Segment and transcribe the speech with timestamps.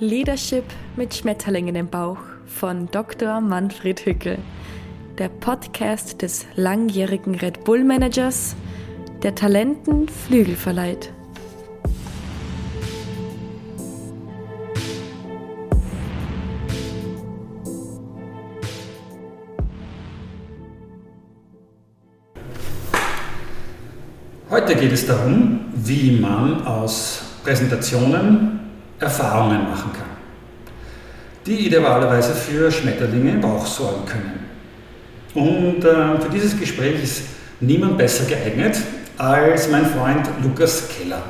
[0.00, 0.64] Leadership
[0.96, 3.40] mit Schmetterlingen im Bauch von Dr.
[3.40, 4.38] Manfred Hückel.
[5.18, 8.56] Der Podcast des langjährigen Red Bull Managers,
[9.22, 11.12] der Talenten Flügel verleiht.
[24.50, 28.63] Heute geht es darum, wie man aus Präsentationen
[28.98, 30.06] Erfahrungen machen kann,
[31.46, 34.44] die idealerweise für Schmetterlinge im Bauch sorgen können.
[35.34, 37.22] Und äh, für dieses Gespräch ist
[37.60, 38.76] niemand besser geeignet
[39.18, 41.22] als mein Freund Lukas Keller.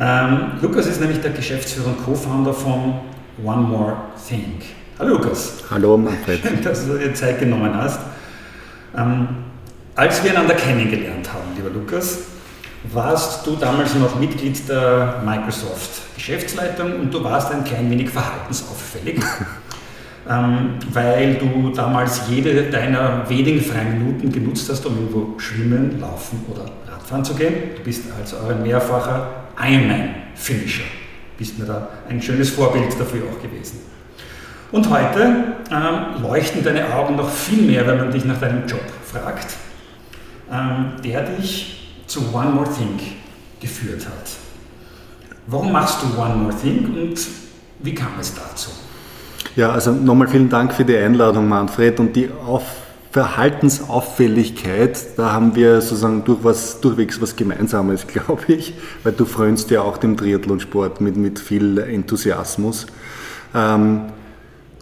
[0.00, 2.94] Ähm, Lukas ist nämlich der Geschäftsführer und Co-Founder von
[3.44, 3.96] One More
[4.28, 4.60] Thing.
[4.98, 5.64] Hallo Lukas.
[5.70, 6.40] Hallo Manfred.
[6.40, 8.00] Schön, dass du dir Zeit genommen hast.
[8.96, 9.28] Ähm,
[9.94, 12.18] als wir einander kennengelernt haben, lieber Lukas,
[12.84, 19.20] warst du damals noch Mitglied der Microsoft Geschäftsleitung und du warst ein klein wenig verhaltensauffällig,
[20.28, 26.44] ähm, weil du damals jede deiner wenigen freien Minuten genutzt hast, um irgendwo schwimmen, laufen
[26.50, 27.54] oder Radfahren zu gehen.
[27.76, 29.28] Du bist also ein mehrfacher
[29.60, 30.84] Ironman-Finisher.
[31.38, 33.80] Bist mir da ein schönes Vorbild dafür auch gewesen.
[34.70, 38.80] Und heute ähm, leuchten deine Augen noch viel mehr, wenn man dich nach deinem Job
[39.04, 39.54] fragt,
[40.50, 41.81] ähm, der dich
[42.12, 43.00] zu One More Thing
[43.58, 44.36] geführt hat.
[45.46, 47.18] Warum machst du One More Thing und
[47.78, 48.70] wie kam es dazu?
[49.56, 52.64] Ja, also nochmal vielen Dank für die Einladung, Manfred, und die Auf
[53.10, 58.74] Verhaltensauffälligkeit, da haben wir sozusagen durch was, durchwegs was Gemeinsames, glaube ich,
[59.04, 62.86] weil du frönst ja auch dem Triathlonsport mit, mit viel Enthusiasmus.
[63.54, 64.02] Ähm,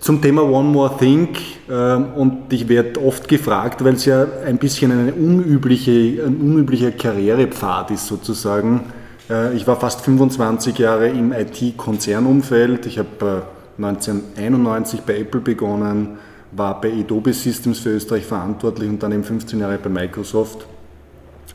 [0.01, 1.29] zum Thema One More Thing
[1.71, 6.91] ähm, und ich werde oft gefragt, weil es ja ein bisschen eine unübliche, ein unüblicher
[6.91, 8.93] Karrierepfad ist sozusagen.
[9.29, 12.87] Äh, ich war fast 25 Jahre im IT-Konzernumfeld.
[12.87, 13.43] Ich habe
[13.77, 16.19] 1991 bei Apple begonnen,
[16.53, 20.67] war bei Adobe Systems für Österreich verantwortlich und dann eben 15 Jahre bei Microsoft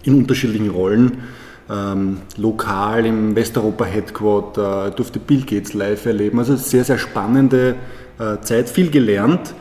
[0.04, 1.18] in unterschiedlichen Rollen.
[1.68, 6.38] Ähm, lokal im Westeuropa Headquarter, durfte Bill Gates live erleben.
[6.38, 8.05] Also sehr, sehr spannende äh,
[8.42, 9.54] Zeit viel gelernt.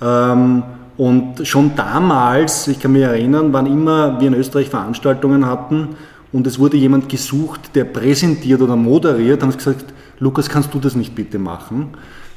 [0.00, 0.62] Ähm,
[0.96, 5.96] und schon damals, ich kann mich erinnern, wann immer wir in Österreich Veranstaltungen hatten
[6.32, 9.84] und es wurde jemand gesucht, der präsentiert oder moderiert, haben sie gesagt,
[10.18, 11.88] Lukas, kannst du das nicht bitte machen?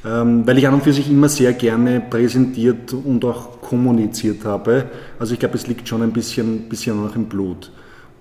[0.04, 4.86] Ähm, weil ich an und für sich immer sehr gerne präsentiert und auch kommuniziert habe.
[5.18, 7.70] Also ich glaube, es liegt schon ein bisschen, bisschen noch im Blut.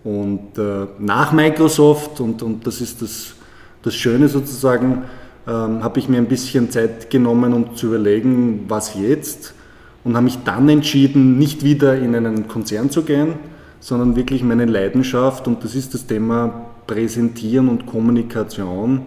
[0.03, 3.33] Und äh, nach Microsoft, und, und das ist das,
[3.81, 5.03] das Schöne sozusagen,
[5.49, 9.55] ähm, habe ich mir ein bisschen Zeit genommen, um zu überlegen, was jetzt.
[10.03, 13.33] Und habe mich dann entschieden, nicht wieder in einen Konzern zu gehen,
[13.79, 19.01] sondern wirklich meine Leidenschaft, und das ist das Thema Präsentieren und Kommunikation,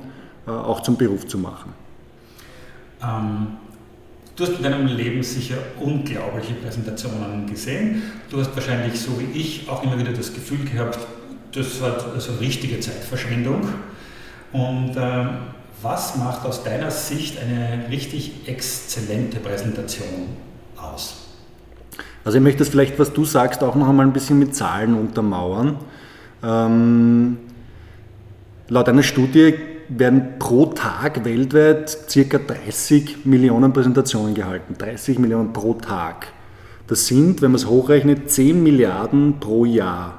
[0.46, 1.72] äh, auch zum Beruf zu machen.
[3.02, 3.46] Ähm,
[4.34, 8.02] du hast in deinem Leben sicher unglaubliche Präsentationen gesehen.
[8.30, 10.98] Du hast wahrscheinlich, so wie ich, auch immer wieder das Gefühl gehabt,
[11.54, 13.60] das war also richtige Zeitverschwendung.
[14.52, 15.28] Und ähm,
[15.82, 20.28] was macht aus deiner Sicht eine richtig exzellente Präsentation
[20.76, 21.16] aus?
[22.24, 24.94] Also ich möchte das vielleicht, was du sagst, auch noch einmal ein bisschen mit Zahlen
[24.94, 25.76] untermauern.
[26.42, 27.38] Ähm,
[28.68, 29.54] laut einer Studie
[29.88, 32.38] werden pro Tag weltweit ca.
[32.38, 34.76] 30 Millionen Präsentationen gehalten.
[34.78, 36.28] 30 Millionen pro Tag.
[36.86, 40.18] Das sind, wenn man es hochrechnet, 10 Milliarden pro Jahr.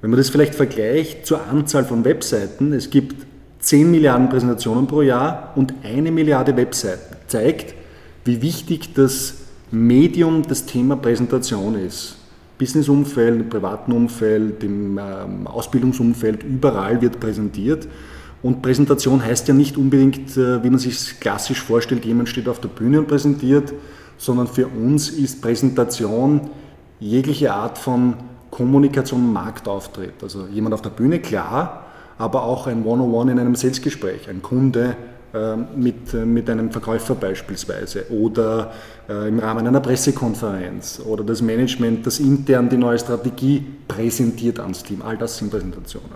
[0.00, 3.29] Wenn man das vielleicht vergleicht zur Anzahl von Webseiten, es gibt
[3.60, 7.74] 10 Milliarden Präsentationen pro Jahr und eine Milliarde Webseiten zeigt,
[8.24, 9.34] wie wichtig das
[9.70, 12.16] Medium das Thema Präsentation ist.
[12.58, 17.88] Businessumfeld, im privaten Umfeld, im ähm, Ausbildungsumfeld, überall wird präsentiert.
[18.42, 22.60] Und Präsentation heißt ja nicht unbedingt, äh, wie man sich klassisch vorstellt, jemand steht auf
[22.60, 23.72] der Bühne und präsentiert,
[24.18, 26.50] sondern für uns ist Präsentation
[26.98, 28.14] jegliche Art von
[28.50, 30.22] Kommunikation, Marktauftritt.
[30.22, 31.86] Also jemand auf der Bühne, klar,
[32.20, 34.94] aber auch ein One-on-One in einem Salesgespräch, ein Kunde
[35.32, 38.72] äh, mit, äh, mit einem Verkäufer beispielsweise oder
[39.08, 44.82] äh, im Rahmen einer Pressekonferenz oder das Management, das intern die neue Strategie präsentiert ans
[44.82, 45.00] Team.
[45.00, 46.10] All das sind Präsentationen.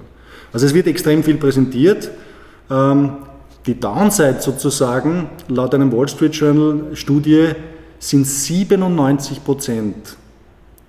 [0.52, 2.10] Also es wird extrem viel präsentiert.
[2.70, 3.16] Ähm,
[3.64, 7.48] die Downside sozusagen, laut einem Wall Street Journal Studie,
[7.98, 10.18] sind 97 Prozent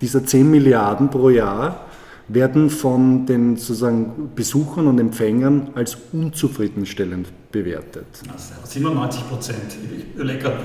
[0.01, 1.84] dieser 10 Milliarden pro Jahr
[2.27, 8.06] werden von den sozusagen Besuchern und Empfängern als unzufriedenstellend bewertet.
[8.31, 9.77] Also 97 Prozent.
[9.95, 10.57] Ich überlege gerade,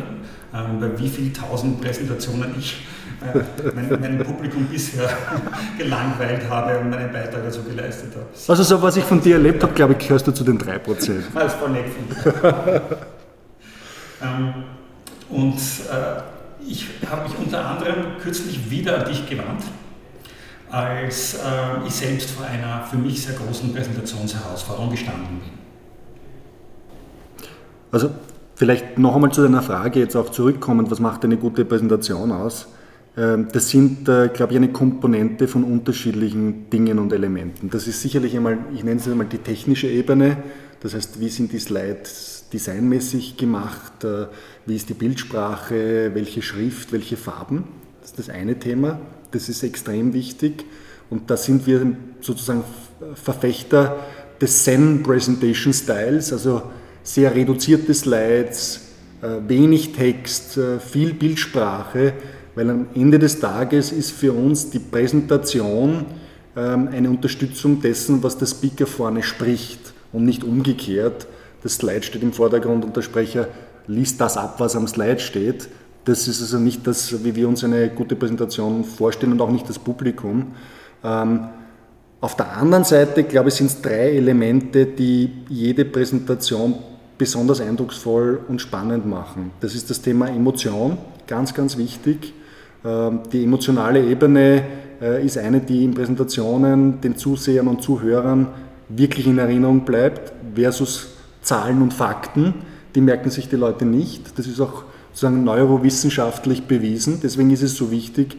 [0.55, 2.87] ähm, bei wie vielen tausend Präsentationen ich
[3.21, 3.41] äh,
[3.75, 5.09] mein, mein, Publikum bisher
[5.79, 8.27] gelangweilt habe und meinen Beitrag dazu geleistet habe.
[8.49, 10.81] Also so was ich von dir erlebt habe, glaube ich, gehörst du zu den 3%.
[11.35, 12.83] Das ist voll nett von dir.
[14.23, 14.55] ähm,
[15.29, 19.63] und äh, ich habe mich unter anderem kürzlich wieder an dich gewandt,
[20.71, 25.51] als äh, ich selbst vor einer für mich sehr großen Präsentationsherausforderung gestanden bin.
[27.93, 28.11] Also
[28.55, 32.69] vielleicht noch einmal zu deiner Frage jetzt auch zurückkommend, was macht eine gute Präsentation aus?
[33.17, 37.71] Ähm, das sind, äh, glaube ich, eine Komponente von unterschiedlichen Dingen und Elementen.
[37.71, 40.37] Das ist sicherlich einmal, ich nenne es einmal die technische Ebene,
[40.81, 44.27] das heißt, wie sind die Slides designmäßig gemacht, äh,
[44.67, 47.65] wie ist die Bildsprache, welche Schrift, welche Farben.
[48.01, 49.01] Das ist das eine Thema,
[49.33, 50.65] das ist extrem wichtig
[51.09, 52.65] und da sind wir sozusagen
[53.15, 53.99] Verfechter
[54.41, 56.63] des Zen Presentation Styles, also
[57.03, 58.81] sehr reduzierte Slides,
[59.23, 62.15] äh, wenig Text, äh, viel Bildsprache,
[62.55, 66.07] weil am Ende des Tages ist für uns die Präsentation
[66.57, 71.27] ähm, eine Unterstützung dessen, was der Speaker vorne spricht und nicht umgekehrt.
[71.63, 73.49] Das Slide steht im Vordergrund und der Sprecher
[73.87, 75.69] liest das ab, was am Slide steht.
[76.05, 79.69] Das ist also nicht das, wie wir uns eine gute Präsentation vorstellen und auch nicht
[79.69, 80.49] das Publikum.
[81.05, 81.49] Ähm,
[82.21, 86.75] auf der anderen Seite, glaube ich, sind es drei Elemente, die jede Präsentation
[87.17, 89.53] besonders eindrucksvoll und spannend machen.
[89.61, 92.33] Das ist das Thema Emotion, ganz, ganz wichtig.
[92.85, 94.63] Ähm, die emotionale Ebene
[95.01, 98.49] äh, ist eine, die in Präsentationen den Zusehern und Zuhörern
[98.89, 101.09] wirklich in Erinnerung bleibt, versus
[101.43, 102.55] Zahlen und Fakten.
[102.95, 104.39] Die merken sich die Leute nicht.
[104.39, 107.21] Das ist auch sozusagen neurowissenschaftlich bewiesen.
[107.23, 108.37] Deswegen ist es so wichtig,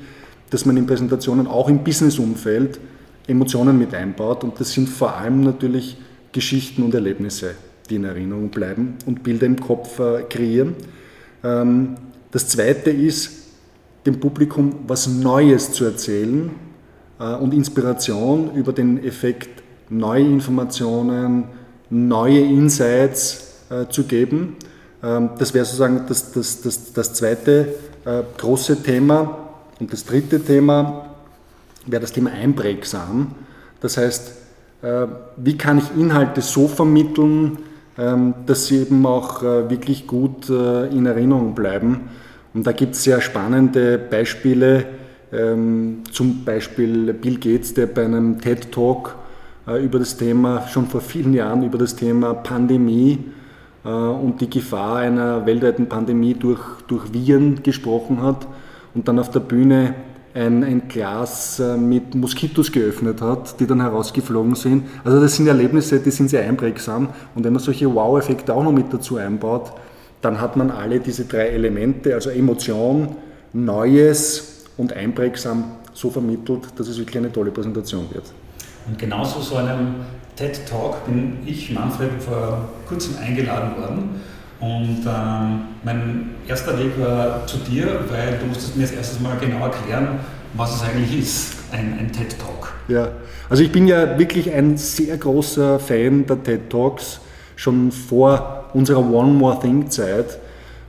[0.49, 2.79] dass man in Präsentationen auch im Businessumfeld
[3.27, 4.43] Emotionen mit einbaut.
[4.43, 5.97] Und das sind vor allem natürlich
[6.31, 7.55] Geschichten und Erlebnisse
[7.91, 10.75] die in Erinnerung bleiben und Bilder im Kopf äh, kreieren.
[11.43, 11.95] Ähm,
[12.31, 13.31] das Zweite ist,
[14.05, 16.49] dem Publikum was Neues zu erzählen
[17.19, 21.43] äh, und Inspiration über den Effekt neue Informationen,
[21.89, 24.55] neue Insights äh, zu geben.
[25.03, 27.75] Ähm, das wäre sozusagen das, das, das, das zweite
[28.39, 29.37] große Thema.
[29.79, 31.13] Und das dritte Thema
[31.85, 33.35] wäre das Thema einprägsam.
[33.79, 34.31] Das heißt,
[35.37, 37.59] wie kann ich Inhalte so vermitteln,
[37.97, 42.09] ähm, dass sie eben auch äh, wirklich gut äh, in Erinnerung bleiben.
[42.53, 44.85] Und da gibt es sehr spannende Beispiele,
[45.33, 49.15] ähm, zum Beispiel Bill Gates, der bei einem TED Talk
[49.67, 53.19] äh, über das Thema, schon vor vielen Jahren über das Thema Pandemie
[53.83, 58.47] und die Gefahr einer weltweiten Pandemie durch, durch Viren gesprochen hat
[58.93, 59.95] und dann auf der Bühne
[60.33, 64.85] ein, ein Glas äh, mit Moskitos geöffnet hat, die dann herausgeflogen sind.
[65.03, 67.09] Also das sind Erlebnisse, die sind sehr einprägsam.
[67.35, 69.73] Und wenn man solche Wow-Effekte auch noch mit dazu einbaut,
[70.21, 73.15] dann hat man alle diese drei Elemente, also Emotion,
[73.53, 75.63] Neues und einprägsam
[75.93, 78.23] so vermittelt, dass es wirklich eine tolle Präsentation wird.
[78.87, 79.95] Und genauso so einem
[80.41, 84.21] TED Talk bin ich, Manfred, vor kurzem eingeladen worden.
[84.59, 89.37] Und ähm, mein erster Weg war zu dir, weil du musstest mir das erstes Mal
[89.39, 90.19] genau erklären,
[90.55, 92.73] was es eigentlich ist, ein, ein TED Talk.
[92.87, 93.09] Ja,
[93.49, 97.21] also ich bin ja wirklich ein sehr großer Fan der TED Talks,
[97.55, 100.39] schon vor unserer One More Thing Zeit.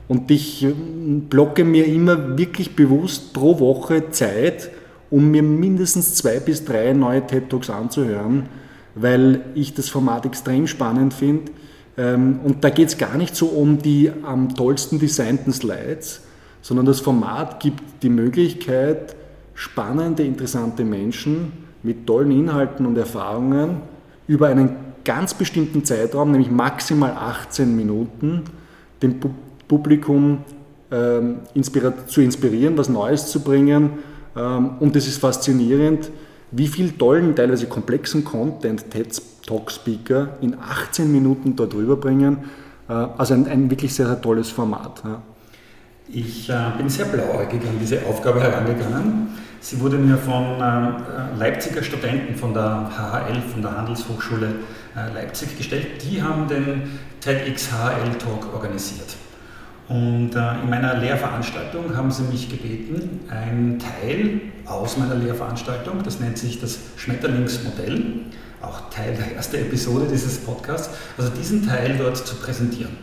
[0.08, 4.70] Und ich ähm, blocke mir immer wirklich bewusst pro Woche Zeit,
[5.10, 8.48] um mir mindestens zwei bis drei neue TED Talks anzuhören,
[8.94, 11.52] weil ich das Format extrem spannend finde
[11.96, 16.22] ähm, und da geht es gar nicht so um die am tollsten designten Slides,
[16.62, 19.14] sondern das Format gibt die Möglichkeit,
[19.54, 21.52] spannende, interessante Menschen
[21.82, 23.82] mit tollen Inhalten und Erfahrungen
[24.26, 28.44] über einen ganz bestimmten Zeitraum, nämlich maximal 18 Minuten,
[29.02, 29.18] dem
[29.66, 30.44] Publikum
[30.90, 31.40] ähm,
[32.06, 33.90] zu inspirieren, was Neues zu bringen.
[34.36, 36.10] Ähm, und es ist faszinierend,
[36.52, 42.38] wie viel tollen, teilweise komplexen Content TED Talk-Speaker in 18 Minuten dort rüberbringen.
[42.88, 45.02] Äh, also ein, ein wirklich sehr, sehr tolles Format.
[45.04, 45.22] Ja.
[46.08, 49.28] Ich äh, bin sehr blauäugig an diese Aufgabe herangegangen.
[49.60, 54.48] Sie wurde mir von äh, Leipziger Studenten von der HHL, von der Handelshochschule
[54.96, 55.86] äh, Leipzig gestellt.
[56.02, 56.82] Die haben den
[57.20, 59.16] TEDx HHL Talk organisiert.
[59.88, 66.20] Und äh, in meiner Lehrveranstaltung haben sie mich gebeten, einen Teil aus meiner Lehrveranstaltung, das
[66.20, 68.22] nennt sich das Schmetterlingsmodell,
[68.62, 72.96] auch Teil der ersten Episode dieses Podcasts, also diesen Teil dort zu präsentieren.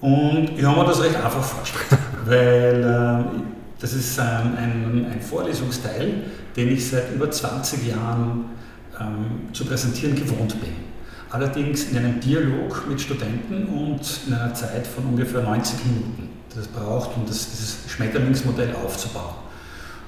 [0.00, 3.40] Und ich habe mir das recht einfach vorgestellt, weil äh,
[3.78, 6.24] das ist ein, ein, ein, Vorlesungsteil,
[6.56, 8.46] den ich seit über 20 Jahren
[9.00, 10.85] ähm, zu präsentieren gewohnt bin.
[11.36, 16.60] Allerdings in einem Dialog mit Studenten und in einer Zeit von ungefähr 90 Minuten, das
[16.60, 19.34] es braucht, um das, dieses Schmetterlingsmodell aufzubauen.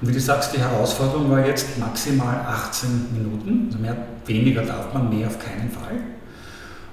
[0.01, 3.95] Und wie du sagst, die Herausforderung war jetzt maximal 18 Minuten, also mehr,
[4.25, 5.97] weniger darf man, mehr auf keinen Fall.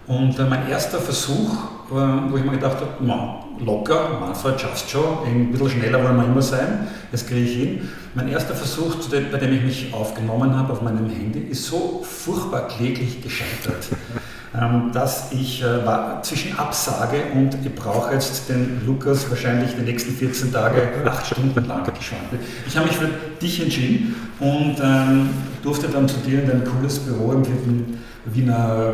[0.06, 1.52] Und äh, mein erster Versuch,
[1.90, 6.16] äh, wo ich mir gedacht habe, man, locker, Manfred schaffst schon, ein bisschen schneller wollen
[6.16, 7.88] wir immer sein, das kriege ich hin.
[8.14, 12.68] Mein erster Versuch, bei dem ich mich aufgenommen habe auf meinem Handy, ist so furchtbar
[12.68, 13.88] kläglich gescheitert,
[14.54, 19.82] ähm, dass ich äh, war zwischen Absage und ich brauche jetzt den Lukas wahrscheinlich die
[19.82, 22.42] nächsten 14 Tage acht Stunden lang geschwantelt.
[22.66, 23.08] Ich habe mich für
[23.42, 25.30] dich entschieden und ähm,
[25.64, 28.92] durfte dann zu dir in dein cooles Büro im vierten Wiener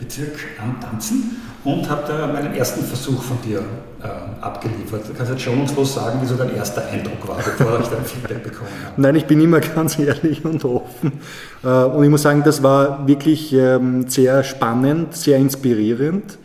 [0.00, 3.62] Bezirk antanzen und habe da meinen ersten Versuch von dir
[4.02, 4.06] äh,
[4.40, 5.06] abgeliefert.
[5.06, 8.42] Du kannst jetzt schonungslos sagen, wie so dein erster Eindruck war, bevor ich dein Feedback
[8.42, 9.00] bekommen habe.
[9.00, 11.12] Nein, ich bin immer ganz ehrlich und offen.
[11.62, 16.38] Äh, und ich muss sagen, das war wirklich ähm, sehr spannend, sehr inspirierend.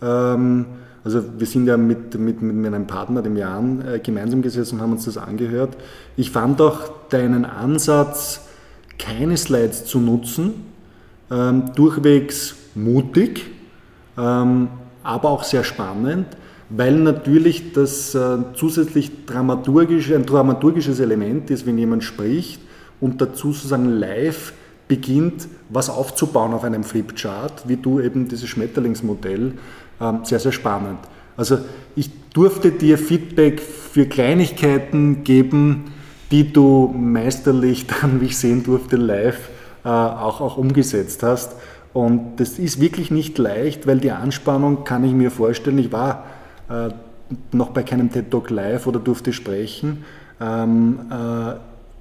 [0.00, 0.64] Ähm,
[1.04, 4.82] also wir sind ja mit, mit, mit meinem Partner, dem Jan, äh, gemeinsam gesessen und
[4.82, 5.76] haben uns das angehört.
[6.16, 8.40] Ich fand auch deinen Ansatz,
[8.98, 10.54] keine Slides zu nutzen,
[11.30, 13.46] ähm, durchwegs mutig,
[14.18, 14.68] ähm,
[15.02, 16.26] aber auch sehr spannend,
[16.68, 22.60] weil natürlich das äh, zusätzlich dramaturgische, ein dramaturgisches Element ist, wenn jemand spricht
[23.00, 24.52] und dazu sozusagen live
[24.88, 29.52] beginnt, was aufzubauen auf einem Flipchart, wie du eben dieses Schmetterlingsmodell,
[30.00, 30.98] ähm, sehr, sehr spannend.
[31.36, 31.58] Also
[31.96, 35.92] ich durfte dir Feedback für Kleinigkeiten geben,
[36.30, 39.50] die du meisterlich dann, wie ich sehen durfte, live
[39.84, 41.56] äh, auch, auch umgesetzt hast.
[41.92, 46.24] Und das ist wirklich nicht leicht, weil die Anspannung, kann ich mir vorstellen, ich war
[46.70, 46.88] äh,
[47.52, 50.04] noch bei keinem TED Talk live oder durfte sprechen,
[50.40, 51.54] ähm, äh,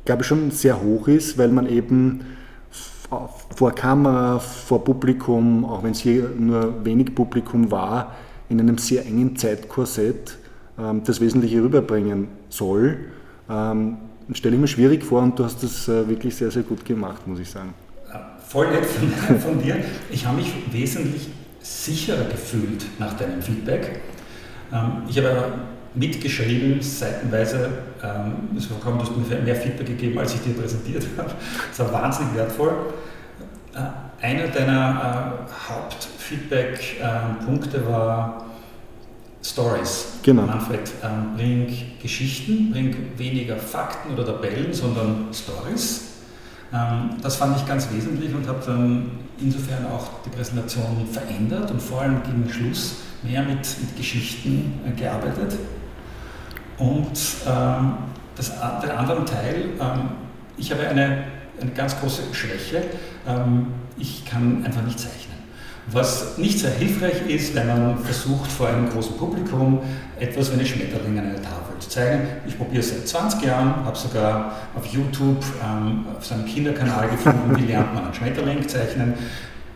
[0.05, 2.21] glaube ich schon sehr hoch ist, weil man eben
[3.55, 8.15] vor Kamera, vor Publikum, auch wenn es hier nur wenig Publikum war,
[8.47, 10.37] in einem sehr engen Zeitkorsett
[10.79, 12.97] ähm, das Wesentliche rüberbringen soll.
[13.49, 13.97] Ähm,
[14.31, 17.27] stelle ich mir schwierig vor und du hast das äh, wirklich sehr, sehr gut gemacht,
[17.27, 17.73] muss ich sagen
[18.51, 19.77] voll nett von, von dir.
[20.09, 21.27] Ich habe mich wesentlich
[21.61, 24.01] sicherer gefühlt nach deinem Feedback.
[24.73, 25.53] Ähm, ich habe
[25.93, 27.69] mitgeschrieben, seitenweise,
[28.03, 31.31] ähm, es kam, du hast mir mehr Feedback gegeben, als ich dir präsentiert habe.
[31.69, 32.73] Das war wahnsinnig wertvoll.
[33.73, 38.47] Äh, einer deiner äh, Hauptfeedback-Punkte äh, war
[39.43, 40.19] Stories.
[40.23, 40.43] Genau.
[40.43, 46.10] Manfred, ähm, bring Geschichten, bring weniger Fakten oder Tabellen, sondern Stories.
[46.73, 51.81] Ähm, das fand ich ganz wesentlich und habe dann insofern auch die Präsentation verändert und
[51.81, 55.57] vor allem gegen Schluss mehr mit, mit Geschichten äh, gearbeitet.
[56.77, 57.93] Und ähm,
[58.35, 60.11] das, der andere Teil, ähm,
[60.57, 61.23] ich habe eine,
[61.59, 62.83] eine ganz große Schwäche,
[63.97, 65.30] ich kann einfach nicht zeichnen.
[65.87, 69.79] Was nicht sehr hilfreich ist, wenn man versucht, vor einem großen Publikum
[70.19, 72.27] etwas wie eine Schmetterling an einer Tafel zu zeigen.
[72.47, 77.55] Ich probiere es seit 20 Jahren, habe sogar auf YouTube ähm, auf seinem Kinderkanal gefunden,
[77.57, 79.15] wie lernt man einen Schmetterling zeichnen.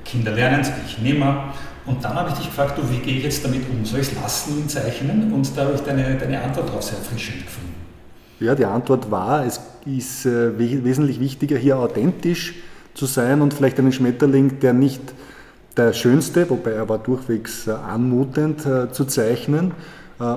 [0.05, 1.53] Kinder lernen es, ich nimmer.
[1.88, 3.83] Und dann habe ich dich gefragt, du, wie gehe ich jetzt damit um?
[3.83, 5.33] Soll ich es lassen, zeichnen?
[5.33, 7.74] Und da habe ich deine, deine Antwort darauf sehr erfrischend gefunden.
[8.39, 12.53] Ja, die Antwort war, es ist äh, wesentlich wichtiger, hier authentisch
[12.93, 15.01] zu sein und vielleicht einen Schmetterling, der nicht
[15.77, 19.72] der schönste, wobei er war durchwegs äh, anmutend äh, zu zeichnen.
[20.20, 20.36] Äh,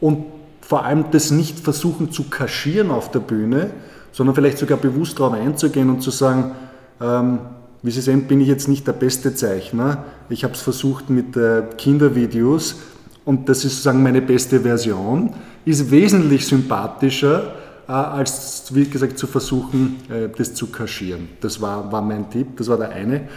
[0.00, 0.24] und
[0.62, 3.70] vor allem das nicht versuchen zu kaschieren auf der Bühne,
[4.12, 6.52] sondern vielleicht sogar bewusst darauf einzugehen und zu sagen,
[7.00, 7.40] ähm,
[7.82, 10.04] wie Sie sehen, bin ich jetzt nicht der beste Zeichner.
[10.28, 11.34] Ich habe es versucht mit
[11.78, 12.76] Kindervideos
[13.24, 15.32] und das ist sozusagen meine beste Version.
[15.64, 17.54] Ist wesentlich sympathischer,
[17.86, 19.96] als, wie gesagt, zu versuchen,
[20.36, 21.30] das zu kaschieren.
[21.40, 23.28] Das war, war mein Tipp, das war der eine.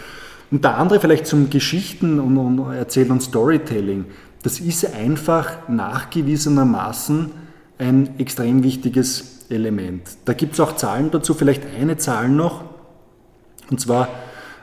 [0.54, 4.04] Und der andere vielleicht zum Geschichten und, und Erzählen und Storytelling.
[4.44, 7.32] Das ist einfach nachgewiesenermaßen
[7.80, 10.02] ein extrem wichtiges Element.
[10.26, 12.62] Da gibt es auch Zahlen dazu, vielleicht eine Zahl noch.
[13.68, 14.08] Und zwar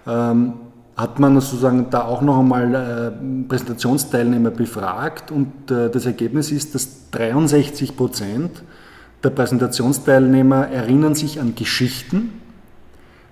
[0.08, 0.54] ähm,
[0.96, 6.74] hat man sozusagen da auch noch einmal äh, Präsentationsteilnehmer befragt und äh, das Ergebnis ist,
[6.74, 8.64] dass 63 Prozent
[9.26, 12.32] der Präsentationsteilnehmer erinnern sich an Geschichten,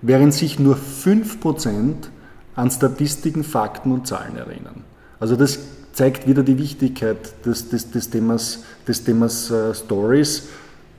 [0.02, 2.10] während sich nur 5 Prozent
[2.56, 4.84] an Statistiken, Fakten und Zahlen erinnern.
[5.18, 5.58] Also das
[5.92, 10.48] zeigt wieder die Wichtigkeit des, des, des Themas, des Themas äh, Stories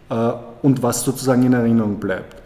[0.10, 0.32] äh,
[0.62, 2.42] und was sozusagen in Erinnerung bleibt.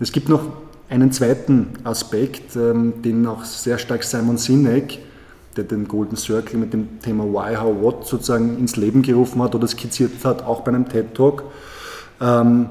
[0.00, 0.42] Es gibt noch
[0.88, 5.00] einen zweiten Aspekt, ähm, den auch sehr stark Simon Sinek,
[5.56, 9.54] der den Golden Circle mit dem Thema Why, How, What sozusagen ins Leben gerufen hat
[9.54, 11.44] oder skizziert hat, auch bei einem TED Talk.
[12.20, 12.70] Ähm,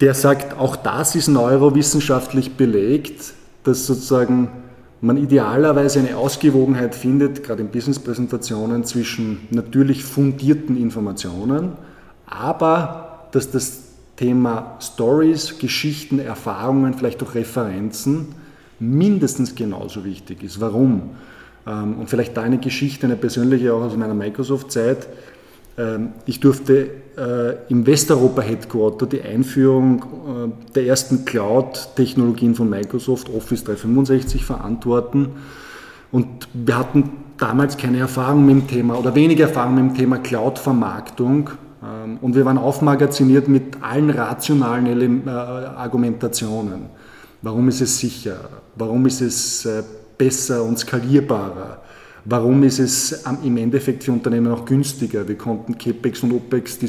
[0.00, 3.32] der sagt, auch das ist neurowissenschaftlich belegt,
[3.64, 4.48] dass sozusagen
[5.00, 11.72] man idealerweise eine Ausgewogenheit findet, gerade in Business-Präsentationen, zwischen natürlich fundierten Informationen,
[12.26, 13.80] aber dass das
[14.16, 18.28] Thema Stories, Geschichten, Erfahrungen, vielleicht auch Referenzen
[18.78, 20.60] mindestens genauso wichtig ist.
[20.60, 21.10] Warum?
[21.66, 25.08] Ähm, und vielleicht da eine Geschichte, eine persönliche auch aus meiner Microsoft-Zeit.
[25.76, 33.64] Ähm, ich durfte äh, im Westeuropa-Headquarter die Einführung äh, der ersten Cloud-Technologien von Microsoft, Office
[33.64, 35.30] 365, verantworten.
[36.12, 40.18] Und wir hatten damals keine Erfahrung mit dem Thema oder wenige Erfahrung mit dem Thema
[40.18, 41.50] Cloud-Vermarktung.
[41.82, 46.86] Ähm, und wir waren aufmagaziniert mit allen rationalen äh, Argumentationen.
[47.42, 48.48] Warum ist es sicher?
[48.76, 49.68] Warum ist es
[50.16, 51.83] besser und skalierbarer?
[52.26, 55.28] Warum ist es im Endeffekt für Unternehmen auch günstiger?
[55.28, 56.88] Wir konnten CAPEX und OPEX äh,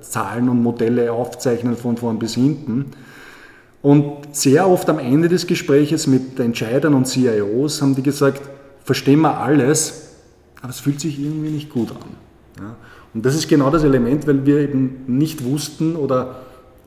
[0.00, 2.86] Zahlen und Modelle aufzeichnen von vorn bis hinten.
[3.82, 8.42] Und sehr oft am Ende des Gespräches mit Entscheidern und CIOs haben die gesagt,
[8.84, 10.12] verstehen wir alles,
[10.60, 12.64] aber es fühlt sich irgendwie nicht gut an.
[12.64, 12.76] Ja?
[13.14, 16.36] Und das ist genau das Element, weil wir eben nicht wussten oder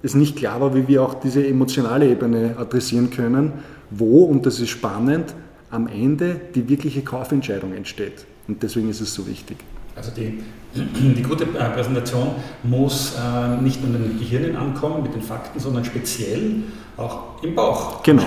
[0.01, 3.53] es nicht klar war, wie wir auch diese emotionale Ebene adressieren können,
[3.89, 5.33] wo, und das ist spannend,
[5.71, 8.25] am Ende die wirkliche Kaufentscheidung entsteht.
[8.47, 9.57] Und deswegen ist es so wichtig.
[9.95, 10.39] Also die,
[10.73, 12.31] die gute äh, Präsentation
[12.63, 16.63] muss äh, nicht nur in den Gehirnen ankommen mit den Fakten, sondern speziell
[16.97, 18.01] auch im Bauch.
[18.03, 18.23] Genau,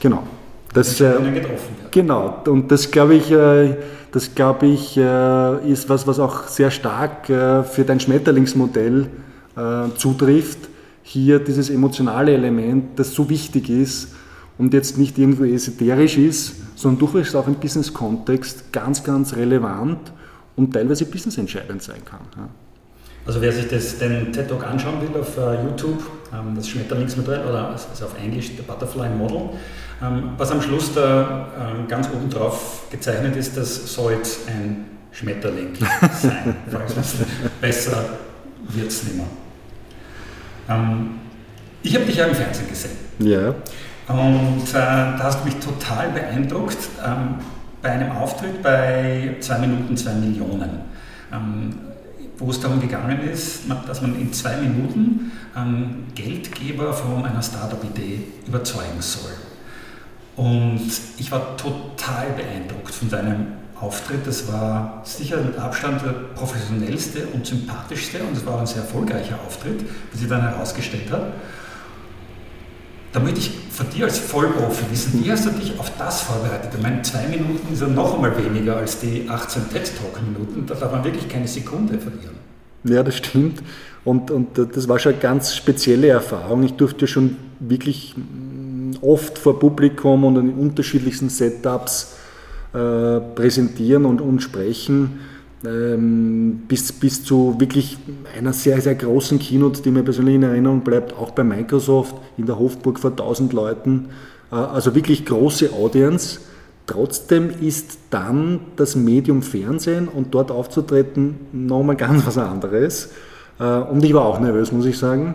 [0.00, 0.22] genau.
[0.76, 1.14] Das, äh,
[1.90, 3.76] genau, und das glaube ich, äh,
[4.12, 9.08] das glaube ich, äh, ist was, was auch sehr stark für dein Schmetterlingsmodell
[9.96, 10.58] zutrifft.
[11.02, 14.14] Hier dieses emotionale Element, das so wichtig ist
[14.58, 20.12] und jetzt nicht irgendwo esoterisch ist, sondern durchaus auch im Business-Kontext ganz, ganz relevant
[20.54, 22.20] und teilweise businessentscheidend sein kann.
[22.36, 22.48] Ja.
[23.26, 26.00] Also wer sich das, den TED Talk anschauen will auf uh, YouTube,
[26.32, 29.50] ähm, das Schmetterlingsmodell oder also auf Englisch der Butterfly Model,
[30.00, 34.84] ähm, was am Schluss da ähm, ganz oben drauf gezeichnet ist, das soll jetzt ein
[35.10, 35.72] Schmetterling
[36.22, 36.54] sein.
[37.60, 38.04] Besser
[38.68, 39.26] wird es nicht mehr.
[40.68, 41.10] Ähm,
[41.82, 42.96] ich habe dich ja im Fernsehen gesehen.
[43.18, 43.54] Ja.
[44.08, 47.36] Und äh, da hast du mich total beeindruckt ähm,
[47.82, 50.80] bei einem Auftritt bei 2 Minuten 2 Millionen,
[51.32, 51.74] ähm,
[52.38, 58.24] wo es darum gegangen ist, dass man in zwei Minuten ähm, Geldgeber von einer Startup-Idee
[58.46, 59.32] überzeugen soll.
[60.36, 63.46] Und ich war total beeindruckt von deinem
[63.80, 64.26] Auftritt.
[64.26, 69.38] Das war sicher mit Abstand der professionellste und sympathischste und es war ein sehr erfolgreicher
[69.46, 71.32] Auftritt, wie sich dann herausgestellt hat.
[73.16, 76.68] Da möchte ich von dir als Vollprofi wissen, wie hast du dich auf das vorbereitet?
[76.76, 80.66] Ich meine, zwei Minuten ja noch einmal weniger als die 18 TED-Talk-Minuten.
[80.66, 82.34] Da darf man wirklich keine Sekunde verlieren.
[82.84, 83.62] Ja, das stimmt.
[84.04, 86.62] Und, und das war schon eine ganz spezielle Erfahrung.
[86.64, 92.16] Ich durfte schon wirklich mm, oft vor Publikum und in unterschiedlichsten Setups
[92.74, 95.20] äh, präsentieren und, und sprechen
[96.68, 97.96] bis, bis zu wirklich
[98.36, 102.46] einer sehr, sehr großen Keynote, die mir persönlich in Erinnerung bleibt, auch bei Microsoft in
[102.46, 104.08] der Hofburg vor 1000 Leuten.
[104.52, 106.40] Äh, also wirklich große Audience.
[106.86, 113.10] Trotzdem ist dann das Medium Fernsehen und dort aufzutreten nochmal ganz was anderes.
[113.58, 115.34] Äh, und ich war auch nervös, muss ich sagen,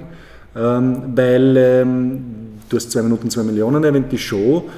[0.55, 2.25] ähm, weil ähm,
[2.69, 4.69] du hast zwei Minuten, zwei Millionen erwähnt, die Show.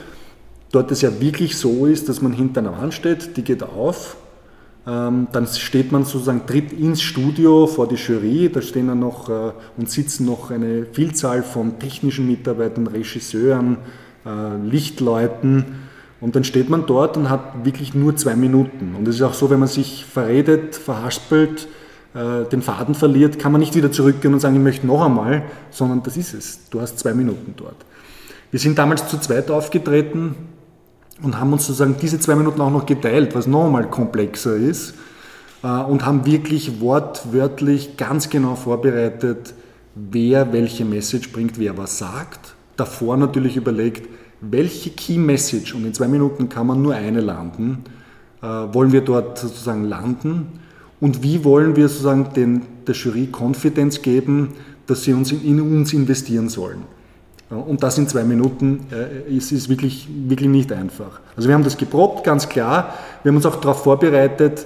[0.71, 4.15] Dort es ja wirklich so ist, dass man hinter einer Wand steht, die geht auf
[4.85, 9.29] ähm, dann steht man sozusagen, tritt ins Studio vor die Jury, da stehen dann noch
[9.29, 13.77] äh, und sitzen noch eine Vielzahl von technischen Mitarbeitern, Regisseuren,
[14.25, 15.65] äh, Lichtleuten
[16.19, 18.95] und dann steht man dort und hat wirklich nur zwei Minuten.
[18.97, 21.67] Und es ist auch so, wenn man sich verredet, verhaspelt,
[22.13, 25.43] äh, den Faden verliert, kann man nicht wieder zurückgehen und sagen, ich möchte noch einmal,
[25.71, 26.69] sondern das ist es.
[26.69, 27.77] Du hast zwei Minuten dort.
[28.51, 30.35] Wir sind damals zu zweit aufgetreten,
[31.21, 34.95] und haben uns sozusagen diese zwei Minuten auch noch geteilt, was nochmal komplexer ist
[35.63, 39.53] äh, und haben wirklich wortwörtlich ganz genau vorbereitet,
[39.95, 42.55] wer welche Message bringt, wer was sagt.
[42.77, 44.07] Davor natürlich überlegt,
[44.41, 47.83] welche Key Message, und in zwei Minuten kann man nur eine landen,
[48.41, 50.59] äh, wollen wir dort sozusagen landen
[50.99, 54.49] und wie wollen wir sozusagen den, der Jury Konfidenz geben,
[54.87, 56.83] dass sie uns in, in uns investieren sollen.
[57.55, 61.19] Und das in zwei Minuten äh, ist, ist wirklich, wirklich nicht einfach.
[61.35, 62.93] Also wir haben das geprobt, ganz klar.
[63.21, 64.65] Wir haben uns auch darauf vorbereitet,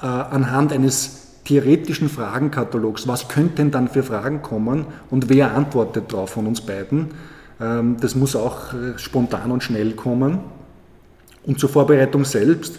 [0.00, 6.30] äh, anhand eines theoretischen Fragenkatalogs, was könnten dann für Fragen kommen und wer antwortet darauf
[6.30, 7.08] von uns beiden.
[7.60, 10.40] Ähm, das muss auch äh, spontan und schnell kommen.
[11.46, 12.78] Und zur Vorbereitung selbst,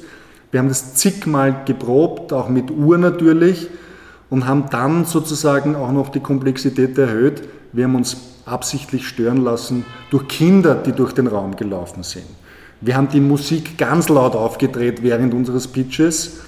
[0.52, 3.70] wir haben das zigmal geprobt, auch mit Uhr natürlich,
[4.30, 7.42] und haben dann sozusagen auch noch die Komplexität erhöht.
[7.74, 8.18] Wir haben uns
[8.50, 12.26] absichtlich stören lassen durch Kinder, die durch den Raum gelaufen sind.
[12.82, 16.40] Wir haben die Musik ganz laut aufgedreht während unseres Pitches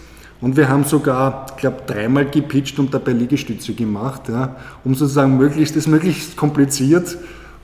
[0.42, 5.38] Und wir haben sogar, ich glaube, dreimal gepitcht und dabei Liegestütze gemacht, ja, um sozusagen
[5.38, 7.16] möglichst, das möglichst kompliziert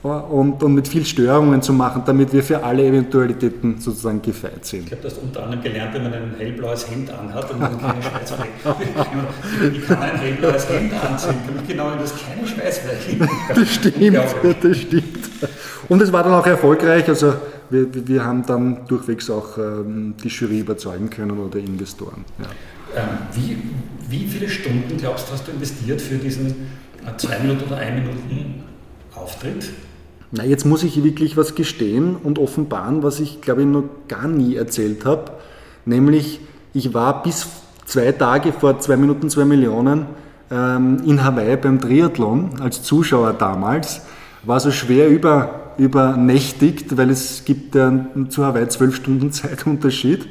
[0.02, 4.84] und, und, mit viel Störungen zu machen, damit wir für alle Eventualitäten sozusagen gefeit sind.
[4.84, 7.80] Ich glaube, du hast unter anderem gelernt, wenn man ein hellblaues Hemd anhat und man
[7.80, 9.74] keine Schweißflecken.
[9.74, 13.28] ich kann ein hellblaues Hemd anziehen, damit genau das keine Schweißflecken.
[13.54, 14.18] Das stimmt,
[14.62, 15.30] das stimmt.
[15.88, 17.34] Und es war dann auch erfolgreich, also
[17.70, 22.24] wir, wir haben dann durchwegs auch ähm, die Jury überzeugen können oder Investoren.
[22.38, 23.02] Ja.
[23.02, 23.58] Ähm, wie,
[24.08, 27.96] wie viele Stunden, glaubst du, hast du investiert für diesen äh, zwei Minuten oder ein
[27.96, 28.64] Minuten
[29.14, 29.70] Auftritt?
[30.30, 34.28] Na, jetzt muss ich wirklich was gestehen und offenbaren, was ich glaube ich noch gar
[34.28, 35.32] nie erzählt habe.
[35.86, 36.40] Nämlich,
[36.74, 37.46] ich war bis
[37.86, 40.06] zwei Tage vor zwei Minuten zwei Millionen
[40.50, 44.02] ähm, in Hawaii beim Triathlon als Zuschauer damals.
[44.42, 50.28] War so schwer über, übernächtigt, weil es gibt ja zu Hawaii zwölf Stunden Zeitunterschied.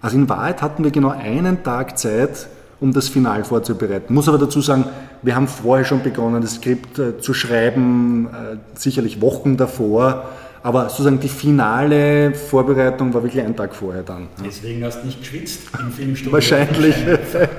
[0.00, 2.48] Also in Wahrheit hatten wir genau einen Tag Zeit,
[2.80, 4.12] um das Final vorzubereiten.
[4.12, 4.86] Muss aber dazu sagen,
[5.22, 10.30] wir haben vorher schon begonnen, das Skript äh, zu schreiben, äh, sicherlich Wochen davor.
[10.62, 14.28] Aber sozusagen die finale Vorbereitung war wirklich einen Tag vorher dann.
[14.42, 16.32] Deswegen hast du nicht geschwitzt im Filmstudio.
[16.32, 16.96] Wahrscheinlich.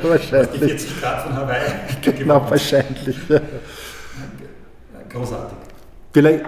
[0.02, 0.50] wahrscheinlich.
[0.60, 1.62] Die 40 Grad von Hawaii.
[2.18, 3.16] Genau, wahrscheinlich.
[5.12, 5.58] Großartig.
[6.14, 6.46] Vielleicht,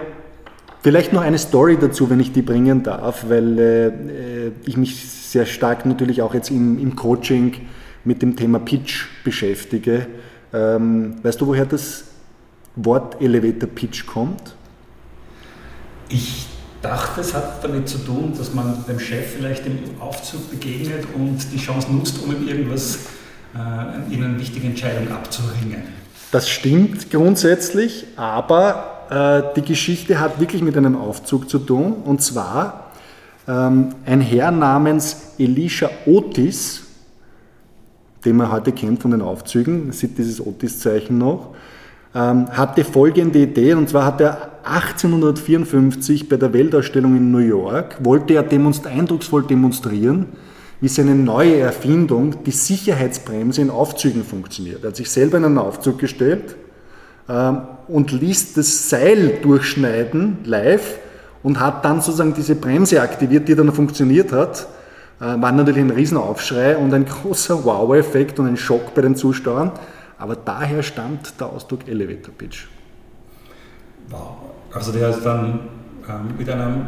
[0.82, 3.90] vielleicht noch eine Story dazu, wenn ich die bringen darf, weil äh,
[4.66, 7.54] ich mich sehr stark natürlich auch jetzt im, im Coaching
[8.08, 10.06] mit dem Thema Pitch beschäftige.
[10.52, 12.04] Ähm, weißt du, woher das
[12.74, 14.56] Wort Elevator Pitch kommt?
[16.08, 16.46] Ich
[16.80, 21.52] dachte, es hat damit zu tun, dass man dem Chef vielleicht im Aufzug begegnet und
[21.52, 23.00] die Chance nutzt, um ihm irgendwas,
[23.54, 25.82] äh, in eine wichtige Entscheidung abzuringen.
[26.32, 31.92] Das stimmt grundsätzlich, aber äh, die Geschichte hat wirklich mit einem Aufzug zu tun.
[32.04, 32.90] Und zwar
[33.46, 36.87] ähm, ein Herr namens Elisha Otis,
[38.24, 41.54] den man heute kennt von den Aufzügen, sieht dieses Otis-Zeichen noch,
[42.14, 47.96] ähm, hatte folgende Idee, und zwar hat er 1854 bei der Weltausstellung in New York,
[48.02, 50.26] wollte er demonst eindrucksvoll demonstrieren,
[50.80, 54.84] wie seine neue Erfindung, die Sicherheitsbremse in Aufzügen funktioniert.
[54.84, 56.56] Er hat sich selber in einen Aufzug gestellt
[57.28, 60.98] ähm, und ließ das Seil durchschneiden, live,
[61.42, 64.66] und hat dann sozusagen diese Bremse aktiviert, die dann funktioniert hat
[65.24, 69.72] war natürlich ein Riesenaufschrei und ein großer Wow-Effekt und ein Schock bei den Zuschauern.
[70.18, 72.66] Aber daher stammt der Ausdruck Elevator Pitch.
[74.08, 74.36] Wow.
[74.72, 75.60] Also der ist dann
[76.08, 76.86] ähm, mit einem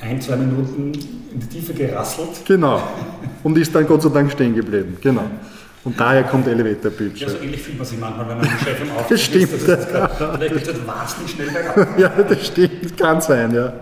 [0.00, 0.92] ein, zwei Minuten
[1.32, 2.44] in die Tiefe gerasselt.
[2.44, 2.82] Genau.
[3.42, 4.96] Und ist dann Gott sei Dank stehen geblieben.
[5.00, 5.24] Genau.
[5.84, 7.22] Und daher kommt Elevator Pitch.
[7.22, 9.52] Ja, so ähnlich fühlt man sich manchmal, wenn man den Chef im Aufzug Das stimmt.
[9.52, 11.98] Ist, das grad, vielleicht geht es wahnsinnig schnell bergab.
[11.98, 12.96] ja, das stimmt.
[12.96, 13.72] Kann sein, ja.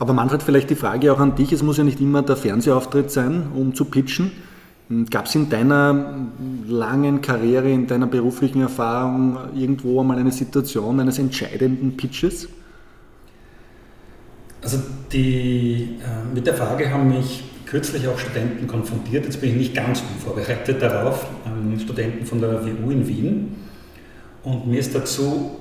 [0.00, 3.10] Aber Manfred, vielleicht die Frage auch an dich, es muss ja nicht immer der Fernsehauftritt
[3.10, 4.32] sein, um zu pitchen.
[5.10, 6.26] Gab es in deiner
[6.66, 12.48] langen Karriere, in deiner beruflichen Erfahrung irgendwo einmal eine Situation eines entscheidenden Pitches?
[14.62, 14.78] Also
[15.12, 19.26] die, äh, mit der Frage haben mich kürzlich auch Studenten konfrontiert.
[19.26, 23.56] Jetzt bin ich nicht ganz unvorbereitet darauf, ähm, Studenten von der WU in Wien.
[24.44, 25.58] Und mir ist dazu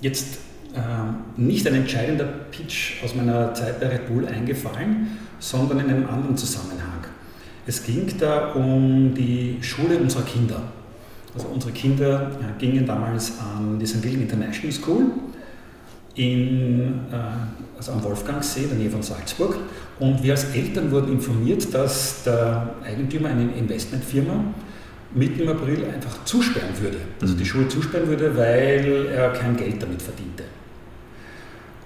[0.00, 0.38] jetzt
[1.36, 6.36] nicht ein entscheidender Pitch aus meiner Zeit bei Red Bull eingefallen, sondern in einem anderen
[6.36, 7.04] Zusammenhang.
[7.66, 10.62] Es ging da um die Schule unserer Kinder.
[11.34, 14.02] Also unsere Kinder gingen damals an die St.
[14.02, 15.04] Gilgen International School
[16.14, 19.56] in, äh, also am Wolfgangsee in der Nähe von Salzburg.
[19.98, 24.44] Und wir als Eltern wurden informiert, dass der Eigentümer einer Investmentfirma
[25.14, 26.98] mitten im April einfach zusperren würde.
[27.20, 27.44] Also die.
[27.44, 30.44] Schule zusperren würde, weil er kein Geld damit verdiente.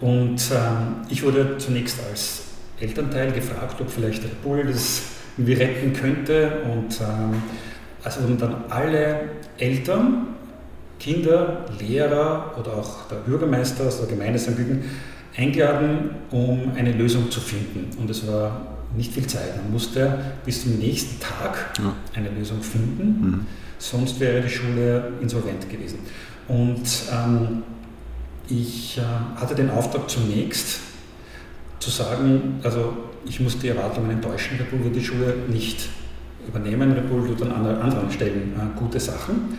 [0.01, 2.43] Und ähm, ich wurde zunächst als
[2.81, 5.03] Elternteil gefragt, ob vielleicht Red Bull das
[5.37, 6.63] irgendwie retten könnte.
[6.65, 7.43] Und ähm,
[8.05, 9.21] also wurden dann alle
[9.59, 10.29] Eltern,
[10.99, 14.57] Kinder, Lehrer oder auch der Bürgermeister aus der Gemeinde St.
[14.57, 14.85] Gügen
[15.37, 17.91] eingeladen, um eine Lösung zu finden.
[17.99, 19.57] Und es war nicht viel Zeit.
[19.57, 21.95] Man musste bis zum nächsten Tag ja.
[22.15, 23.47] eine Lösung finden, mhm.
[23.79, 25.99] sonst wäre die Schule insolvent gewesen.
[26.49, 27.63] Und ähm,
[28.49, 29.03] ich äh,
[29.41, 30.81] hatte den Auftrag zunächst
[31.79, 32.93] zu sagen, also
[33.25, 35.89] ich muss die Erwartungen enttäuschen, Red Bull wird die Schule nicht
[36.47, 39.59] übernehmen, Red Bull tut an anderen Stellen äh, gute Sachen.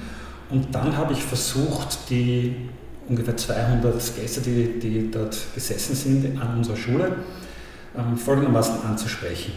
[0.49, 2.55] Und dann habe ich versucht, die
[3.09, 7.15] ungefähr 200 Gäste, die, die dort gesessen sind an unserer Schule,
[7.97, 9.51] ähm, folgendermaßen anzusprechen.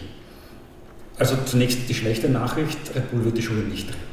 [1.17, 4.10] Also zunächst die schlechte Nachricht, Red Bull wird die Schule nicht retten.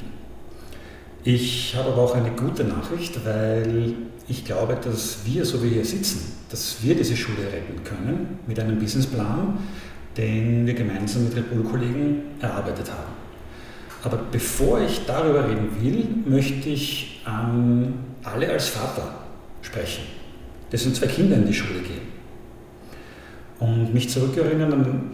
[1.25, 3.95] Ich habe aber auch eine gute Nachricht, weil
[4.29, 8.61] ich glaube, dass wir, so wie hier sitzen, dass wir diese Schule retten können mit
[8.61, 9.59] einem Businessplan,
[10.17, 13.13] den wir gemeinsam mit Red Bull-Kollegen erarbeitet haben.
[14.05, 19.15] Aber bevor ich darüber reden will, möchte ich an alle als Vater
[19.63, 20.05] sprechen,
[20.71, 22.09] dessen zwei Kinder in die Schule gehen.
[23.59, 25.11] Und mich zurückerinnern an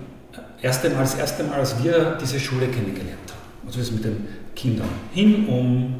[0.60, 3.66] erste Mal, das erste Mal, als wir diese Schule kennengelernt haben.
[3.66, 5.94] Also wir sind mit den Kindern hin, um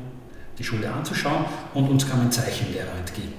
[0.59, 3.35] die Schule anzuschauen und uns kam ein Zeichenlehrer entgegen.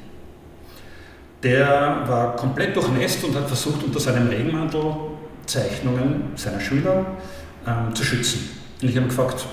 [1.43, 4.95] Der war komplett durchnässt und hat versucht, unter seinem Regenmantel
[5.45, 7.06] Zeichnungen seiner Schüler
[7.67, 8.49] ähm, zu schützen.
[8.82, 9.45] Und ich habe gefragt,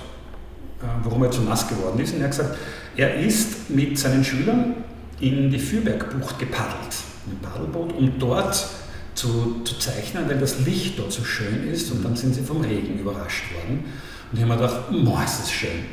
[0.80, 2.14] äh, warum er so nass geworden ist.
[2.14, 2.58] Und er hat gesagt,
[2.96, 4.74] er ist mit seinen Schülern
[5.20, 6.94] in die Fürbergbucht gepaddelt,
[7.26, 8.66] dem Paddelboot, um dort
[9.14, 11.92] zu, zu zeichnen, weil das Licht dort so schön ist.
[11.92, 13.84] Und dann sind sie vom Regen überrascht worden.
[14.32, 15.84] Und ich habe mir gedacht, boah, ist das schön.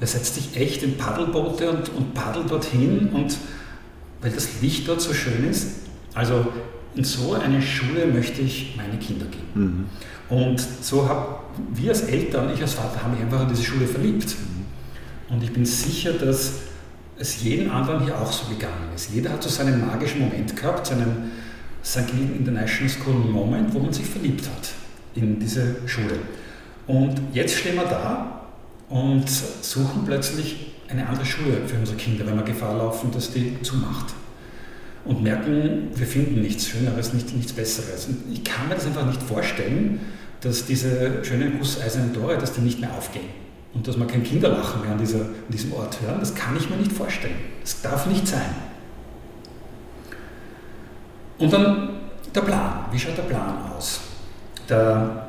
[0.00, 3.36] Der setzt sich echt in Paddelboote und, und paddelt dorthin und
[4.20, 5.68] weil das Licht dort so schön ist.
[6.14, 6.46] Also
[6.96, 9.88] in so eine Schule möchte ich meine Kinder geben.
[10.30, 10.36] Mhm.
[10.36, 11.36] Und so haben
[11.72, 14.26] wir als Eltern, ich als Vater, haben mich einfach in diese Schule verliebt.
[14.26, 15.34] Mhm.
[15.34, 16.54] Und ich bin sicher, dass
[17.16, 19.10] es jedem anderen hier auch so gegangen ist.
[19.12, 21.30] Jeder hat so seinen magischen Moment gehabt, seinen
[21.84, 22.06] St.
[22.06, 24.70] Gilden International School Moment, wo man sich verliebt hat
[25.14, 26.18] in diese Schule.
[26.86, 28.46] Und jetzt stehen wir da
[28.88, 33.60] und suchen plötzlich eine andere Schule für unsere Kinder, wenn wir Gefahr laufen, dass die
[33.62, 34.14] zumacht.
[35.04, 38.06] Und merken, wir finden nichts Schöneres, nichts, nichts Besseres.
[38.06, 40.00] Und ich kann mir das einfach nicht vorstellen,
[40.40, 43.28] dass diese schönen gusseisernen Tore, dass die nicht mehr aufgehen.
[43.74, 46.70] Und dass man kein Kinderlachen mehr an, dieser, an diesem Ort hören, das kann ich
[46.70, 47.34] mir nicht vorstellen.
[47.62, 48.54] Das darf nicht sein.
[51.38, 51.88] Und dann
[52.34, 52.84] der Plan.
[52.92, 54.00] Wie schaut der Plan aus?
[54.68, 55.23] Der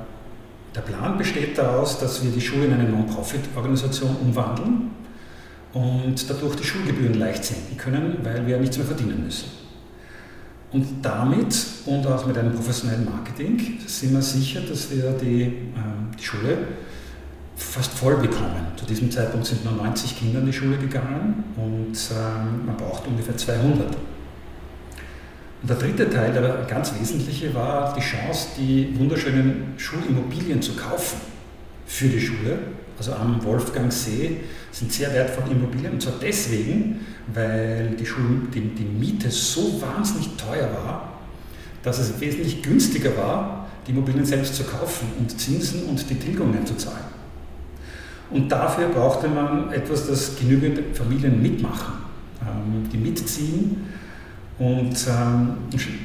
[0.75, 4.91] der Plan besteht daraus, dass wir die Schule in eine Non-Profit-Organisation umwandeln
[5.73, 9.49] und dadurch die Schulgebühren leicht senken können, weil wir nichts mehr verdienen müssen.
[10.71, 15.49] Und damit und auch mit einem professionellen Marketing sind wir sicher, dass wir die, äh,
[16.19, 16.57] die Schule
[17.55, 18.67] fast voll bekommen.
[18.75, 23.07] Zu diesem Zeitpunkt sind nur 90 Kinder in die Schule gegangen und äh, man braucht
[23.07, 23.95] ungefähr 200.
[25.65, 31.19] Und der dritte Teil, der ganz wesentliche, war die Chance, die wunderschönen Schulimmobilien zu kaufen
[31.87, 32.59] für die Schule.
[32.99, 35.93] Also am Wolfgangsee sind sehr wertvolle Immobilien.
[35.93, 36.99] Und zwar deswegen,
[37.33, 41.13] weil die, Schule, die, die Miete so wahnsinnig teuer war,
[41.81, 46.63] dass es wesentlich günstiger war, die Immobilien selbst zu kaufen und Zinsen und die Tilgungen
[46.63, 47.07] zu zahlen.
[48.29, 51.95] Und dafür brauchte man etwas, das genügend Familien mitmachen,
[52.43, 54.04] ähm, die mitziehen
[54.57, 55.57] und ähm,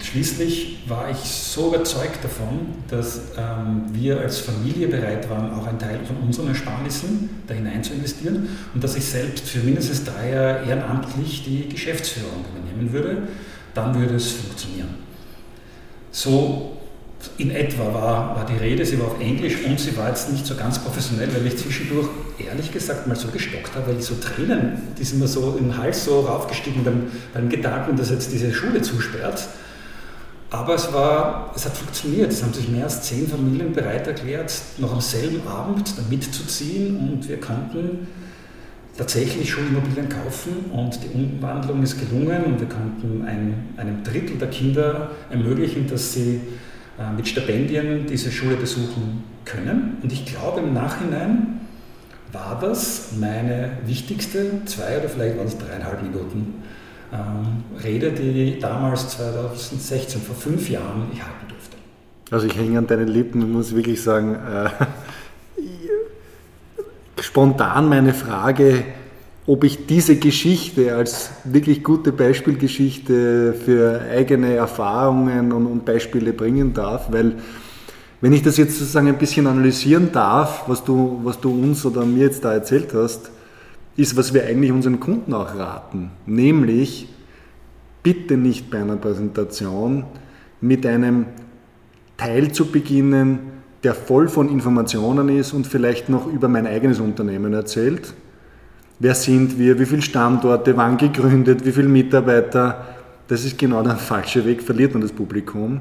[0.03, 5.79] schließlich war ich so überzeugt davon, dass ähm, wir als Familie bereit waren, auch einen
[5.79, 10.31] Teil von unseren Ersparnissen da hinein zu investieren und dass ich selbst für mindestens drei
[10.31, 13.23] Jahre ehrenamtlich die Geschäftsführung übernehmen würde.
[13.73, 14.97] Dann würde es funktionieren.
[16.11, 16.80] So
[17.39, 20.47] in etwa war, war die Rede, sie war auf Englisch und sie war jetzt nicht
[20.47, 24.79] so ganz professionell, weil ich zwischendurch ehrlich gesagt mal so gestockt habe, weil so Tränen,
[24.99, 28.81] die sind mir so im Hals so raufgestiegen beim, beim Gedanken, dass jetzt diese Schule
[28.81, 29.49] zusperrt.
[30.51, 32.33] Aber es, war, es hat funktioniert.
[32.33, 36.97] Es haben sich mehr als zehn Familien bereit erklärt, noch am selben Abend da mitzuziehen
[36.97, 38.09] und wir konnten
[38.97, 44.49] tatsächlich Schulimmobilien kaufen und die Umwandlung ist gelungen und wir konnten ein, einem Drittel der
[44.49, 46.41] Kinder ermöglichen, dass sie
[47.17, 49.99] mit Stipendien diese Schule besuchen können.
[50.03, 51.61] Und ich glaube, im Nachhinein
[52.33, 56.63] war das meine wichtigste, zwei oder vielleicht waren es dreieinhalb Minuten
[57.13, 61.77] ähm, Rede, die damals 2016, vor fünf Jahren, ich halten durfte.
[62.31, 64.71] Also ich hänge an deinen Lippen und muss wirklich sagen, äh,
[67.21, 68.85] spontan meine Frage,
[69.47, 76.75] ob ich diese Geschichte als wirklich gute Beispielgeschichte für eigene Erfahrungen und, und, Beispiele bringen
[76.75, 77.37] darf, weil
[78.21, 82.05] wenn ich das jetzt sozusagen ein bisschen analysieren darf, was du, was du uns oder
[82.05, 83.31] mir jetzt da erzählt hast,
[83.97, 87.09] ist, was wir eigentlich unseren Kunden auch raten, nämlich
[88.03, 90.05] bitte nicht bei einer Präsentation
[90.61, 91.27] mit einem
[92.17, 93.39] Teil zu beginnen,
[93.83, 98.13] der voll von Informationen ist und vielleicht noch über mein eigenes Unternehmen erzählt,
[99.01, 102.87] wer sind wir, wie viele Standorte, wann gegründet, wie viele Mitarbeiter.
[103.27, 105.81] Das ist genau der falsche Weg, verliert man das Publikum.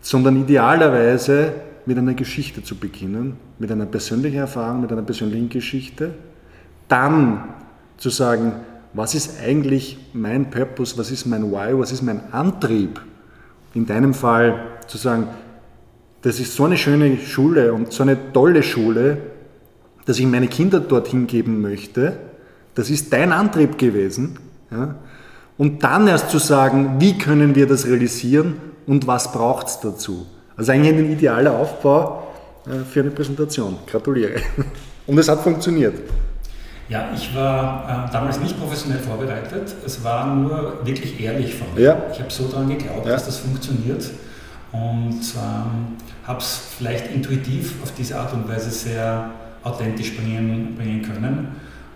[0.00, 1.52] Sondern idealerweise
[1.86, 6.10] mit einer Geschichte zu beginnen, mit einer persönlichen Erfahrung, mit einer persönlichen Geschichte.
[6.88, 7.44] Dann
[7.96, 8.52] zu sagen,
[8.92, 13.00] was ist eigentlich mein Purpose, was ist mein Why, was ist mein Antrieb?
[13.74, 15.28] In deinem Fall zu sagen,
[16.22, 19.18] das ist so eine schöne Schule und so eine tolle Schule,
[20.06, 22.18] dass ich meine Kinder dorthin geben möchte
[22.78, 24.38] das ist dein Antrieb gewesen.
[24.70, 24.94] Ja?
[25.56, 28.54] Und dann erst zu sagen, wie können wir das realisieren
[28.86, 30.26] und was braucht es dazu.
[30.56, 32.28] Also eigentlich ein idealer Aufbau
[32.66, 33.76] äh, für eine Präsentation.
[33.86, 34.40] Gratuliere.
[35.08, 35.94] Und es hat funktioniert.
[36.88, 39.74] Ja, ich war äh, damals nicht professionell vorbereitet.
[39.84, 41.82] Es war nur wirklich ehrlich von mir.
[41.82, 42.02] Ja.
[42.12, 43.12] Ich habe so daran geglaubt, Ja.
[43.12, 44.04] dass das funktioniert
[44.72, 49.30] und ähm, habe es vielleicht intuitiv auf diese Art und Weise sehr
[49.64, 51.48] authentisch bringen, bringen können.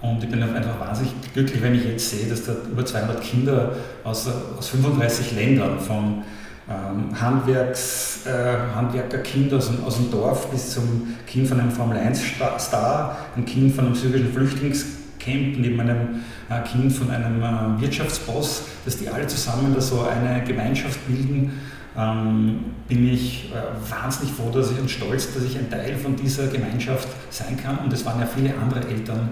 [0.02, 3.76] Und ich bin einfach wahnsinnig glücklich, wenn ich jetzt sehe, dass da über 200 Kinder
[4.02, 6.24] aus, aus 35 Ländern, vom
[6.68, 13.44] ähm, Handwerks, äh, Handwerkerkind aus, aus dem Dorf bis zum Kind von einem Formel-1-Star, ein
[13.44, 19.08] Kind von einem syrischen Flüchtlingscamp, neben einem äh, Kind von einem äh, Wirtschaftsboss, dass die
[19.08, 21.52] alle zusammen da so eine Gemeinschaft bilden,
[21.96, 26.16] ähm, bin ich äh, wahnsinnig froh dass ich, und stolz, dass ich ein Teil von
[26.16, 27.78] dieser Gemeinschaft sein kann.
[27.78, 29.30] Und es waren ja viele andere Eltern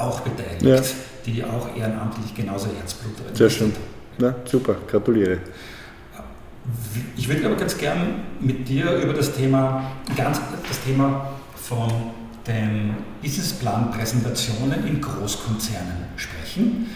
[0.00, 0.80] auch beteiligt, Ja.
[1.26, 3.72] die auch ehrenamtlich genauso Herzblut drin Sehr schön.
[4.18, 5.38] Ja, super, gratuliere.
[7.16, 11.90] Ich würde aber ganz gern mit dir über das Thema, ganz, das Thema von
[12.46, 16.90] den Businessplan-Präsentationen in Großkonzernen sprechen.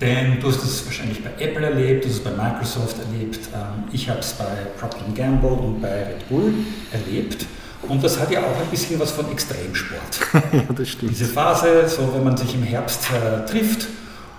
[0.00, 3.84] Denn du hast es wahrscheinlich bei Apple erlebt, du hast es bei Microsoft erlebt, ähm,
[3.92, 4.44] ich habe es bei
[4.78, 6.52] Procter Gamble und bei Red Bull
[6.92, 7.46] erlebt.
[7.82, 10.20] Und das hat ja auch ein bisschen was von Extremsport.
[10.52, 11.12] ja, das stimmt.
[11.12, 13.86] Diese Phase, so wenn man sich im Herbst äh, trifft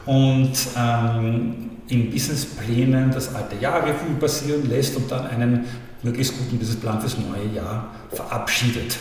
[0.06, 5.66] und ähm, in Businessplänen das alte Jahr Revue passieren lässt und dann einen
[6.04, 8.98] möglichst guten Businessplan fürs neue Jahr verabschiedet.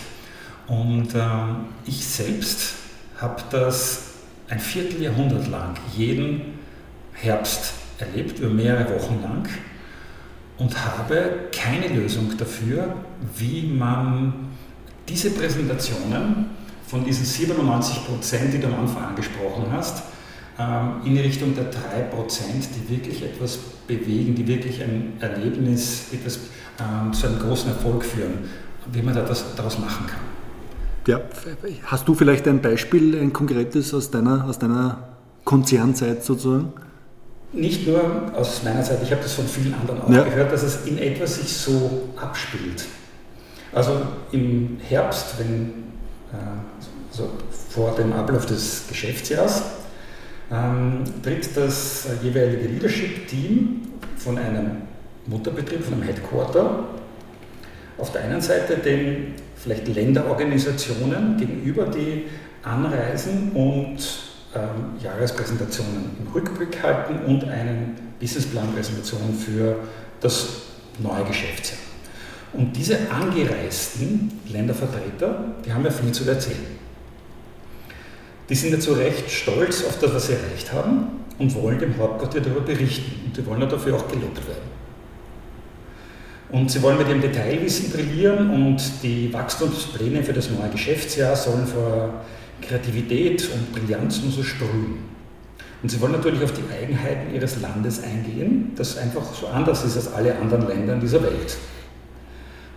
[0.69, 2.75] Und ähm, ich selbst
[3.19, 4.03] habe das
[4.49, 6.59] ein Vierteljahrhundert lang jeden
[7.13, 9.49] Herbst erlebt, über mehrere Wochen lang
[10.59, 12.95] und habe keine Lösung dafür,
[13.37, 14.33] wie man
[15.09, 16.47] diese Präsentationen
[16.87, 20.03] von diesen 97 Prozent, die du am Anfang angesprochen hast,
[20.59, 26.39] ähm, in Richtung der 3 Prozent, die wirklich etwas bewegen, die wirklich ein Erlebnis, das
[26.81, 28.49] ähm, zu einem großen Erfolg führen,
[28.93, 30.21] wie man da das, daraus machen kann.
[31.07, 31.21] Ja,
[31.85, 35.09] hast du vielleicht ein Beispiel, ein konkretes aus deiner, aus deiner
[35.45, 36.73] Konzernzeit sozusagen?
[37.53, 40.25] Nicht nur aus meiner Seite, ich habe das von vielen anderen auch Ja.
[40.25, 42.85] gehört, dass es in etwa sich so abspielt.
[43.73, 45.85] Also im Herbst, wenn
[46.33, 46.37] äh,
[47.11, 47.31] so
[47.71, 49.63] vor dem Ablauf des Geschäftsjahres,
[50.53, 53.83] ähm, tritt das jeweilige Leadership-Team
[54.17, 54.83] von einem
[55.27, 56.85] Mutterbetrieb, von einem Headquarter,
[57.99, 62.25] auf der einen Seite den vielleicht Länderorganisationen gegenüber, die
[62.63, 63.97] anreisen und
[64.57, 69.77] ähm, Jahrespräsentationen im Rückblick halten und einen Businessplan-Präsentation für
[70.21, 70.49] das
[70.99, 71.79] neue Geschäftsjahr.
[72.53, 76.77] Und diese angereisten Ländervertreter, die haben ja viel zu erzählen.
[78.49, 81.99] Die sind ja zu Recht stolz auf das, was sie erreicht haben und wollen dem
[81.99, 83.27] Hauptquartier darüber berichten.
[83.27, 84.77] Und die wollen ja dafür auch gelobt werden.
[86.51, 91.67] Und sie wollen mit ihrem Detailwissen brillieren und die Wachstumspläne für das neue Geschäftsjahr sollen
[91.67, 92.25] vor
[92.61, 95.17] Kreativität und Brillanz nur so sprühen.
[95.83, 99.97] Und sie wollen natürlich auf die Eigenheiten ihres Landes eingehen, das einfach so anders ist
[99.97, 101.57] als alle anderen Länder in dieser Welt.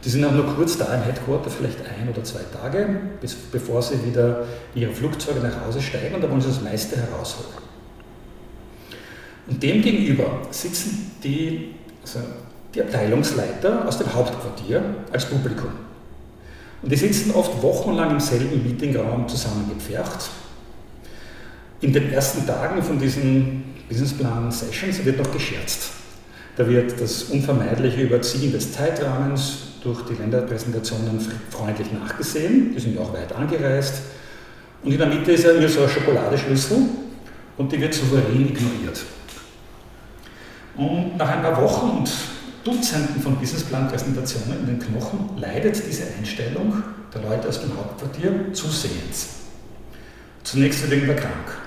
[0.04, 2.88] Die sind auch nur kurz da im Headquarter, vielleicht ein oder zwei Tage,
[3.20, 6.62] bis, bevor sie wieder in ihre Flugzeuge nach Hause steigen und da wollen sie das
[6.62, 7.50] meiste herausholen.
[9.48, 12.20] Und demgegenüber sitzen die, also
[12.74, 15.72] die Abteilungsleiter aus dem Hauptquartier als Publikum.
[16.82, 20.30] Und die sitzen oft wochenlang im selben Meetingraum zusammengepfercht.
[21.82, 25.92] In den ersten Tagen von diesen Businessplan-Sessions wird noch gescherzt.
[26.56, 32.74] Da wird das unvermeidliche Überziehen des Zeitrahmens durch die Länderpräsentationen freundlich nachgesehen.
[32.76, 34.02] Die sind ja auch weit angereist.
[34.84, 36.78] Und in der Mitte ist ja so ein Schokoladeschlüssel
[37.58, 39.04] und die wird souverän ignoriert.
[40.76, 42.10] Und nach ein paar Wochen und
[42.63, 49.30] Dutzenden von Businessplan-Präsentationen in den Knochen leidet diese Einstellung der Leute aus dem Hauptquartier zusehends.
[50.43, 51.58] Zunächst wird irgendwer krank,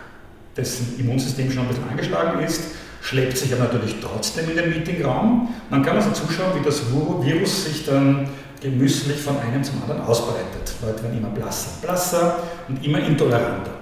[0.57, 2.63] dessen Immunsystem schon ein bisschen angeschlagen ist,
[3.01, 5.49] schleppt sich aber natürlich trotzdem in den Meetingraum.
[5.71, 8.29] Man kann also zuschauen, wie das Virus sich dann
[8.61, 10.75] gemüßlich von einem zum anderen ausbreitet.
[10.81, 13.73] Leute werden immer blasser, blasser und immer intoleranter.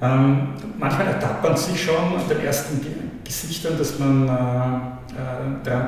[0.00, 2.90] Ähm, manchmal ertappt man sich schon an den ersten Ge
[3.24, 5.01] Gesichtern, dass man äh,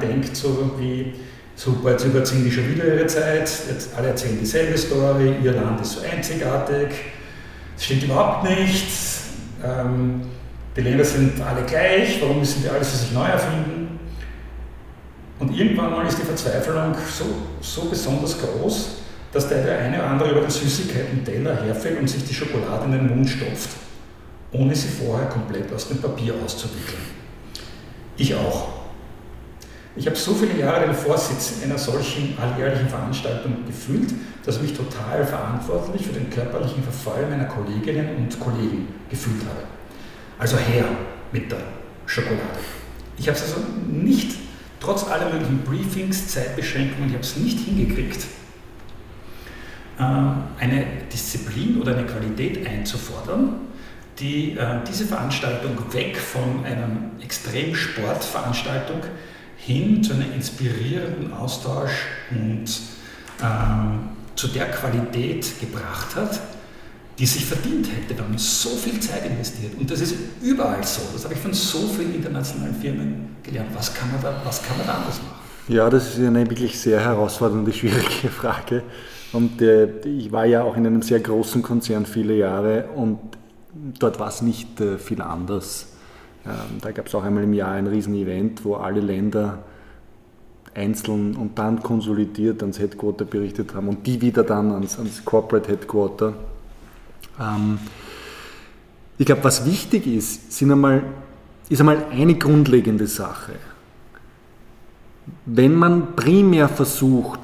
[0.09, 1.15] denkt, so wie,
[1.57, 5.81] super, jetzt überziehen die schon wieder ihre Zeit, jetzt alle erzählen dieselbe Story, ihr Land
[5.81, 6.89] ist so einzigartig,
[7.77, 9.23] es stimmt überhaupt nichts,
[9.65, 10.23] ähm,
[10.77, 13.99] die Länder sind alle gleich, warum müssen wir alles für sich neu erfinden?
[15.39, 17.25] Und irgendwann mal ist die Verzweiflung so,
[17.61, 18.89] so besonders groß,
[19.33, 23.09] dass der eine oder andere über den Süßigkeiten-Teller herfällt und sich die Schokolade in den
[23.09, 23.71] Mund stopft,
[24.53, 27.03] ohne sie vorher komplett aus dem Papier auszuwickeln.
[28.17, 28.84] Ich auch.
[29.97, 34.13] Ich habe so viele Jahre den Vorsitz einer solchen alljährlichen Veranstaltung gefühlt,
[34.45, 39.63] dass ich mich total verantwortlich für den körperlichen Verfall meiner Kolleginnen und Kollegen gefühlt habe.
[40.39, 40.85] Also her
[41.31, 41.61] mit der
[42.07, 42.41] Schokolade.
[43.17, 44.33] Ich habe es also nicht,
[44.81, 48.27] trotz aller möglichen Briefings, Zeitbeschränkungen, ich habe es nicht hingekriegt,
[50.01, 53.61] ähm, eine Disziplin oder eine Qualität einzufordern,
[54.19, 56.89] die äh, diese Veranstaltung weg von einer
[57.23, 59.03] Extremsportveranstaltung
[59.67, 62.65] hin zu einem inspirierenden Austausch und
[63.43, 66.41] ähm, zu der Qualität gebracht hat,
[67.19, 69.73] die sich verdient hätte, wenn man so viel Zeit investiert.
[69.79, 71.03] Und das ist überall so.
[71.13, 73.71] Das habe ich von so vielen internationalen Firmen gelernt.
[73.75, 75.45] Was kann man da, was kann man da anders machen?
[75.69, 78.83] Ja, das ist eine wirklich sehr herausfordernde, schwierige Frage.
[79.33, 83.19] Und äh, ich war ja auch in einem sehr großen Konzern viele Jahre und
[83.99, 85.94] dort war es nicht äh, viel anders.
[86.47, 89.65] Ähm, da gab es auch einmal im Jahr ein Riesenevent, wo alle Länder
[90.75, 95.71] einzeln und dann konsolidiert ans Headquarter berichtet haben und die wieder dann ans, ans Corporate
[95.71, 96.35] Headquarter.
[97.41, 97.79] Ähm,
[99.17, 101.05] ich glaube, was wichtig ist, sind einmal,
[101.69, 103.53] ist einmal eine grundlegende Sache.
[105.47, 107.41] Wenn man primär versucht,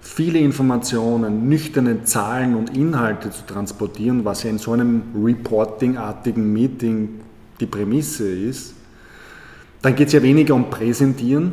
[0.00, 7.20] viele Informationen, nüchterne Zahlen und Inhalte zu transportieren, was ja in so einem Reporting-artigen Meeting
[7.60, 8.74] die Prämisse ist,
[9.82, 11.52] dann geht es ja weniger um Präsentieren,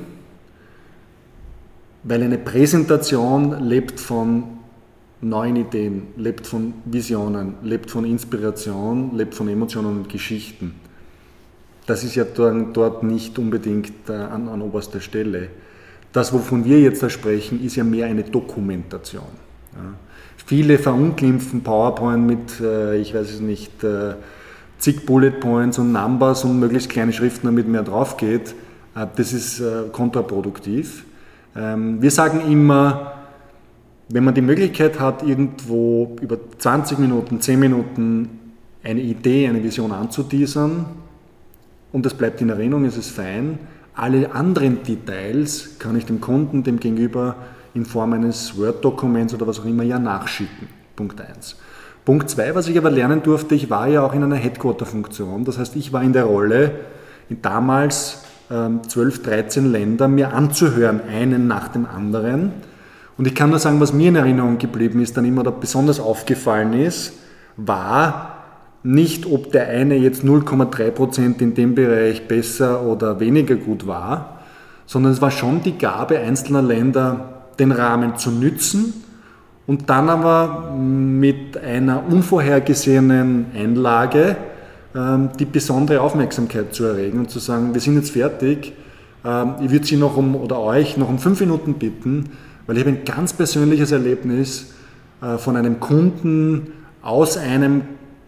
[2.04, 4.43] weil eine Präsentation lebt von
[5.22, 10.76] neuen Ideen, lebt von Visionen, lebt von Inspiration, lebt von Emotionen und Geschichten.
[11.86, 15.49] Das ist ja dort nicht unbedingt äh, an, an oberster Stelle.
[16.12, 19.24] Das, wovon wir jetzt da sprechen, ist ja mehr eine Dokumentation.
[19.74, 19.93] Ja.
[20.45, 24.14] Viele verunglimpfen PowerPoint mit, äh, ich weiß es nicht, äh,
[24.84, 28.54] zig Bullet Points und Numbers und möglichst kleine Schriften, damit mehr drauf geht.
[28.96, 31.06] Äh, das ist kontraproduktiv.
[31.56, 33.14] Ähm, wir sagen immer,
[34.10, 38.30] wenn man die Möglichkeit hat, irgendwo über 20 Minuten, 10 Minuten
[38.84, 40.86] eine Idee, eine Vision anzuteasern
[41.94, 43.60] und das bleibt in Erinnerung, ist es fein.
[43.96, 47.38] Alle anderen Details kann ich dem Kunden, dem Gegenüber
[47.74, 50.68] in Form eines Word-Dokuments oder was auch immer ja nachschicken.
[50.96, 51.56] Punkt 1.
[52.06, 55.45] Punkt 2, was ich aber lernen durfte, ich war ja auch in einer Headquarter-Funktion.
[55.45, 56.72] Das heißt, ich war in der Rolle,
[57.30, 62.51] in damals ähm, 12, 13 Ländern mir anzuhören, einen nach dem anderen.
[63.18, 66.01] Und ich kann nur sagen, was mir in Erinnerung geblieben ist, dann immer da besonders
[66.01, 67.14] aufgefallen ist,
[67.56, 68.34] war,
[68.84, 74.39] nicht, ob der eine jetzt 0,3% in dem Bereich besser oder weniger gut war,
[74.86, 79.03] sondern es war schon die Gabe einzelner Länder, den Rahmen zu nützen
[79.66, 84.36] und dann aber mit einer unvorhergesehenen Einlage
[84.95, 88.74] ähm, die besondere Aufmerksamkeit zu erregen und zu sagen, wir sind jetzt fertig,
[89.26, 92.32] ähm, ich würde Sie noch um oder euch noch um fünf Minuten bitten,
[92.68, 94.74] weil ich habe ein ganz persönliches Erlebnis
[95.22, 97.82] äh, von einem Kunden aus einem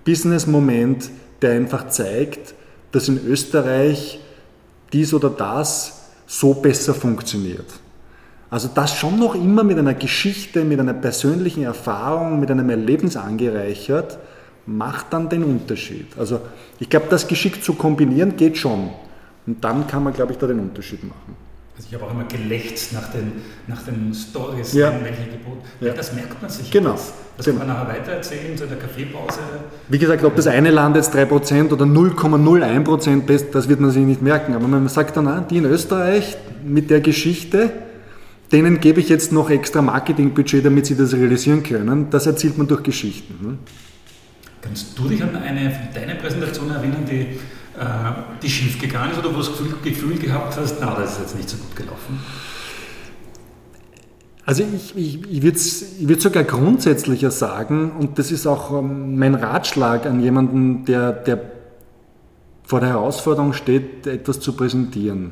[0.05, 1.09] Business-Moment,
[1.41, 2.53] der einfach zeigt,
[2.91, 4.19] dass in Österreich
[4.93, 7.65] dies oder das so besser funktioniert.
[8.56, 13.18] Also das schon noch immer mit einer Geschichte, mit einer persönlichen Erfahrung, mit einem Erlebnis
[13.18, 14.18] angereichert,
[14.66, 16.08] macht dann den Unterschied.
[16.18, 16.39] Also
[16.80, 18.91] ich glaube, das geschickt zu kombinieren geht schon.
[19.45, 21.36] Und dann kann man, glaube ich, da den Unterschied machen.
[21.76, 23.34] Also ich habe auch immer gelächzt nach den,
[23.68, 24.89] nach den Stories, ja.
[25.03, 25.60] welche geboten.
[25.82, 25.91] Ja.
[25.91, 26.72] Das merkt man sich.
[26.72, 26.93] Genau.
[26.93, 27.58] Das, das genau.
[27.58, 29.39] kann man nachher weitererzählen, so in der Kaffeepause.
[29.89, 34.22] Wie gesagt, ob das eine Land jetzt 3% oder 0,01% das wird man sich nicht
[34.22, 34.53] merken.
[34.56, 37.74] Aber man sagt dann, ah, die in Österreich mit der Geschichte,
[38.51, 42.09] denen gebe ich jetzt noch extra Marketingbudget, damit sie das realisieren können.
[42.09, 43.45] Das erzielt man durch Geschichten.
[43.45, 43.57] Ne?
[44.61, 47.39] Kannst du dich an eine von deinen Präsentationen erinnern, die
[47.77, 47.83] äh,
[48.41, 51.35] die schief gegangen ist oder wo du das Gefühl gehabt hast, na, das ist jetzt
[51.35, 52.19] nicht so gut gelaufen?
[54.45, 59.17] Also ich, ich, ich würde ich würd sogar grundsätzlicher sagen, und das ist auch ähm,
[59.17, 61.41] mein Ratschlag an jemanden, der, der
[62.63, 65.31] vor der Herausforderung steht, etwas zu präsentieren.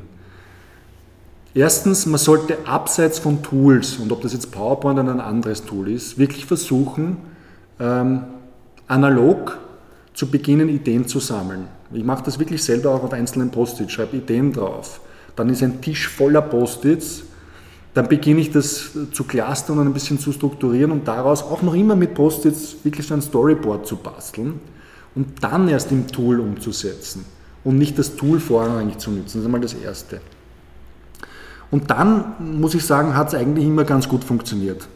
[1.54, 5.88] Erstens, man sollte abseits von Tools, und ob das jetzt PowerPoint oder ein anderes Tool
[5.88, 7.18] ist, wirklich versuchen,
[7.78, 8.24] ähm,
[8.88, 9.58] analog
[10.14, 11.68] zu beginnen, Ideen zu sammeln.
[11.92, 15.00] Ich mache das wirklich selber auch auf einzelnen Post-its, schreibe Ideen drauf.
[15.36, 17.22] Dann ist ein Tisch voller Post-its.
[17.94, 21.74] Dann beginne ich das zu clustern und ein bisschen zu strukturieren und daraus auch noch
[21.74, 24.60] immer mit Post-its wirklich so ein Storyboard zu basteln
[25.14, 27.24] und dann erst im Tool umzusetzen
[27.62, 29.24] und nicht das Tool vorrangig zu nutzen.
[29.24, 30.20] Das ist einmal das Erste.
[31.70, 34.86] Und dann, muss ich sagen, hat es eigentlich immer ganz gut funktioniert.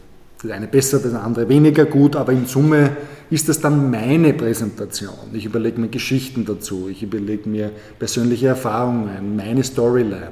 [0.41, 2.91] Das eine besser, das andere weniger gut, aber in Summe
[3.29, 5.13] ist das dann meine Präsentation.
[5.33, 10.31] Ich überlege mir Geschichten dazu, ich überlege mir persönliche Erfahrungen, meine Storyline.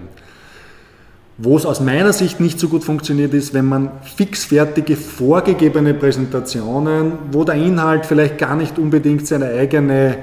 [1.39, 7.11] Wo es aus meiner Sicht nicht so gut funktioniert, ist, wenn man fixfertige, vorgegebene Präsentationen,
[7.31, 10.17] wo der Inhalt vielleicht gar nicht unbedingt seine eigene,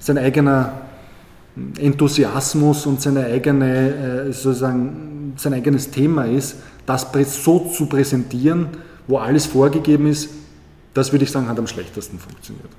[0.00, 0.72] sein eigener
[1.78, 6.56] Enthusiasmus und seine eigene, äh, sozusagen, sein eigenes Thema ist,
[6.86, 7.06] das
[7.44, 8.68] so zu präsentieren,
[9.06, 10.30] wo alles vorgegeben ist,
[10.94, 12.70] das würde ich sagen, hat am schlechtesten funktioniert.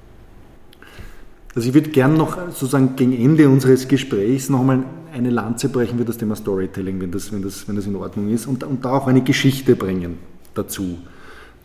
[1.55, 4.83] Also ich würde gern noch sozusagen gegen Ende unseres Gesprächs nochmal
[5.13, 8.29] eine Lanze brechen für das Thema Storytelling, wenn das, wenn das, wenn das in Ordnung
[8.29, 10.17] ist, und, und da auch eine Geschichte bringen
[10.53, 10.99] dazu,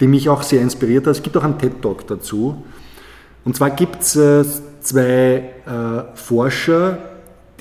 [0.00, 1.16] die mich auch sehr inspiriert hat.
[1.16, 2.62] Es gibt auch einen TED-Talk dazu.
[3.44, 4.44] Und zwar gibt es äh,
[4.80, 6.98] zwei äh, Forscher,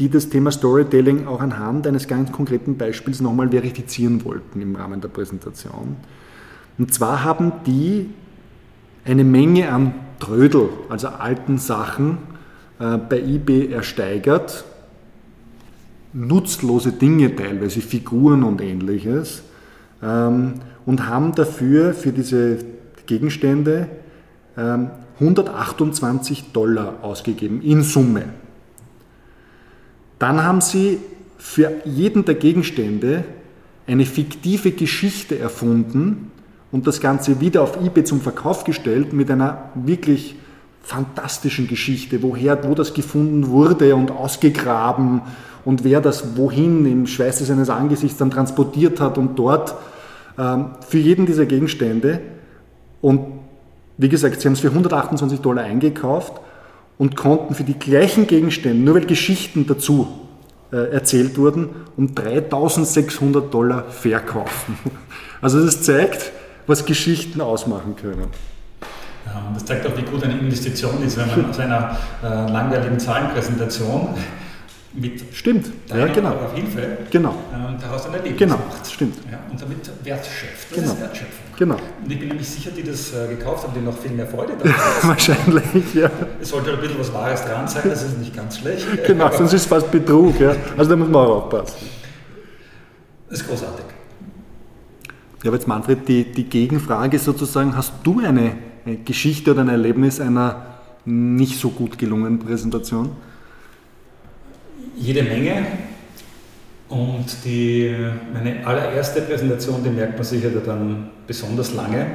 [0.02, 5.00] die das Thema Storytelling auch anhand eines ganz konkreten Beispiels nochmal verifizieren wollten im Rahmen
[5.00, 5.96] der Präsentation.
[6.80, 8.10] Und zwar haben die
[9.06, 12.18] eine Menge an Trödel, also alten Sachen,
[12.80, 14.66] äh, bei eBay ersteigert.
[16.14, 19.44] Nutzlose Dinge teilweise, Figuren und ähnliches.
[20.02, 20.54] Ähm,
[20.88, 22.58] und haben dafür, für diese
[23.06, 23.88] Gegenstände,
[24.56, 28.24] 128 ähm, Dollar ausgegeben in Summe.
[30.22, 31.00] Dann haben sie
[31.38, 33.24] für jeden der Gegenstände
[33.88, 36.32] eine fiktive Geschichte erfunden,
[36.72, 40.36] und das Ganze wieder auf eBay zum Verkauf gestellt mit einer wirklich
[40.84, 45.22] fantastischen Geschichte, woher, wo das gefunden wurde und ausgegraben
[45.66, 49.76] und wer das wohin im Schweiße seines Angesichts dann transportiert hat und dort
[50.40, 52.22] ähm, für jeden dieser Gegenstände.
[53.02, 53.22] Und
[53.98, 56.42] wie gesagt, sie haben es für 128 Dollar eingekauft
[57.02, 60.08] und konnten für die gleichen Gegenstände, nur weil Geschichten dazu
[60.72, 64.78] äh, erzählt wurden, um 3600 Dollar verkaufen.
[65.42, 66.32] Also das zeigt,
[66.68, 68.28] was Geschichten ausmachen können.
[69.56, 74.10] Das zeigt auch, wie gut eine Investition ist, wenn man aus einer äh, langweiligen Zahlenpräsentation
[74.94, 75.72] mit stimmt.
[75.88, 76.36] ja, genau.
[76.54, 77.32] Hilfe genau.
[77.32, 78.58] äh, daraus ein Erlebnis genau.
[78.58, 78.92] macht.
[78.92, 79.18] Stimmt.
[79.32, 80.70] Ja, und damit Wert schöpft.
[80.70, 80.92] Das genau.
[80.94, 81.51] ist Wertschöpfung.
[81.62, 81.76] Genau.
[81.76, 84.54] Und ich bin nämlich sicher, die das äh, gekauft haben, die noch viel mehr Freude
[84.64, 86.10] daran Wahrscheinlich, ja.
[86.42, 88.88] Es sollte ein bisschen was Wahres dran sein, das ist nicht ganz schlecht.
[89.06, 90.40] genau, sonst ist es fast Betrug.
[90.40, 90.56] Ja.
[90.76, 91.88] Also da muss man auch aufpassen.
[93.30, 93.86] Das ist großartig.
[95.44, 98.54] Ja, aber jetzt Manfred, die, die Gegenfrage sozusagen, hast du eine,
[98.84, 100.66] eine Geschichte oder ein Erlebnis einer
[101.06, 103.12] nicht so gut gelungenen Präsentation?
[104.96, 105.64] Jede Menge.
[106.92, 107.96] Und die,
[108.34, 112.06] meine allererste Präsentation, die merkt man sicher dann besonders lange.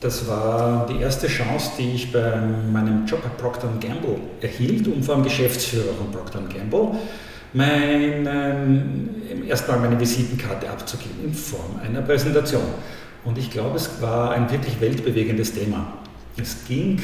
[0.00, 2.40] Das war die erste Chance, die ich bei
[2.72, 6.98] meinem Job bei Procter Gamble erhielt und vor allem Geschäftsführer von Procter Gamble
[7.52, 9.10] mein, ähm,
[9.46, 12.62] erstmal meine Visitenkarte abzugeben in Form einer Präsentation.
[13.24, 15.92] Und ich glaube, es war ein wirklich weltbewegendes Thema.
[16.40, 16.98] Es ging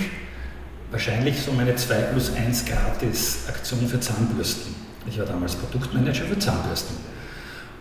[0.91, 4.84] wahrscheinlich so meine 2 plus 1 gratis Aktion für Zahnbürsten.
[5.07, 6.97] Ich war damals Produktmanager für Zahnbürsten.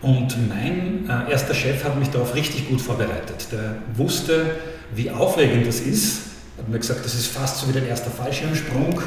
[0.02, 3.48] Und mein äh, erster Chef hat mich darauf richtig gut vorbereitet.
[3.50, 4.56] Der wusste,
[4.94, 6.20] wie aufregend das ist.
[6.56, 9.00] Er Hat mir gesagt, das ist fast so wie dein erster Fallschirmsprung,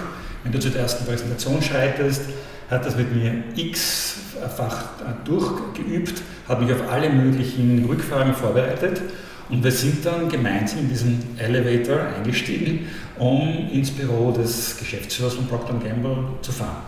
[0.44, 2.22] wenn du zu der ersten Präsentation schreitest
[2.70, 4.86] hat das mit mir x-fach
[5.24, 9.02] durchgeübt, hat mich auf alle möglichen Rückfragen vorbereitet
[9.50, 12.88] und wir sind dann gemeinsam in diesen Elevator eingestiegen,
[13.18, 16.84] um ins Büro des Geschäftsführers von Procter Gamble zu fahren.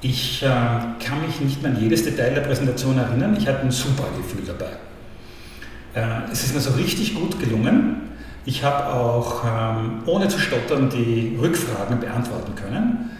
[0.00, 3.70] Ich äh, kann mich nicht mehr an jedes Detail der Präsentation erinnern, ich hatte ein
[3.70, 4.70] super Gefühl dabei.
[5.94, 8.02] Äh, es ist mir so richtig gut gelungen.
[8.44, 13.10] Ich habe auch ähm, ohne zu stottern die Rückfragen beantworten können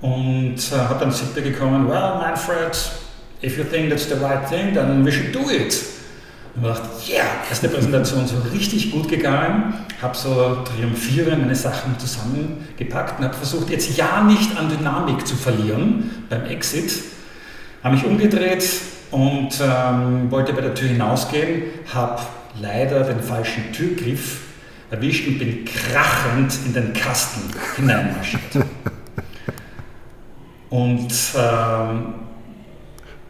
[0.00, 2.76] und äh, habe dann Feedback bekommen, well Manfred,
[3.42, 5.95] if you think that's the right thing, then we should do it.
[6.56, 11.42] Und ich dachte, ja, yeah, ist die Präsentation so richtig gut gegangen, habe so triumphierend
[11.42, 16.92] meine Sachen zusammengepackt und habe versucht, jetzt ja nicht an Dynamik zu verlieren beim Exit.
[17.82, 18.64] Habe mich umgedreht
[19.10, 22.22] und ähm, wollte bei der Tür hinausgehen, habe
[22.60, 24.40] leider den falschen Türgriff
[24.90, 28.40] erwischt und bin krachend in den Kasten hineinmarschiert.
[30.68, 32.14] Und ähm,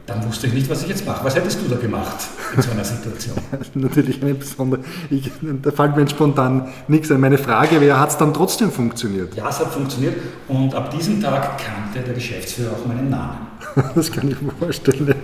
[0.06, 1.24] dann wusste ich nicht, was ich jetzt mache.
[1.24, 2.16] Was hättest du da gemacht
[2.54, 3.36] in so einer Situation?
[3.74, 4.82] Natürlich eine besondere.
[5.10, 5.30] Ich,
[5.62, 7.20] da fällt mir spontan nichts ein.
[7.20, 9.34] Meine Frage wäre, hat es dann trotzdem funktioniert?
[9.34, 10.14] Ja, es hat funktioniert
[10.46, 13.48] und ab diesem Tag kannte der Geschäftsführer auch meinen Namen.
[13.94, 15.14] das kann ich mir vorstellen.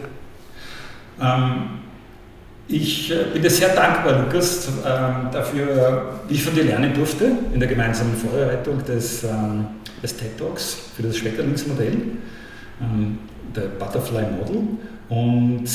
[1.20, 1.54] Ähm,
[2.66, 7.30] ich äh, bin dir sehr dankbar, Lukas, ähm, dafür, wie ich von dir lernen durfte
[7.54, 9.66] in der gemeinsamen Vorbereitung des, ähm,
[10.02, 11.98] des TED Talks für das Schmetterlingsmodell,
[13.46, 14.62] ähm, der Butterfly Model.
[15.08, 15.68] Und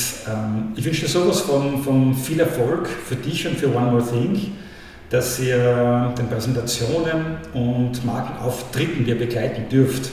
[0.76, 4.54] ich wünsche dir sowas von, von viel Erfolg für dich und für One More Thing,
[5.12, 10.10] dass ihr den Präsentationen und Markenauftritten, die ihr begleiten dürft,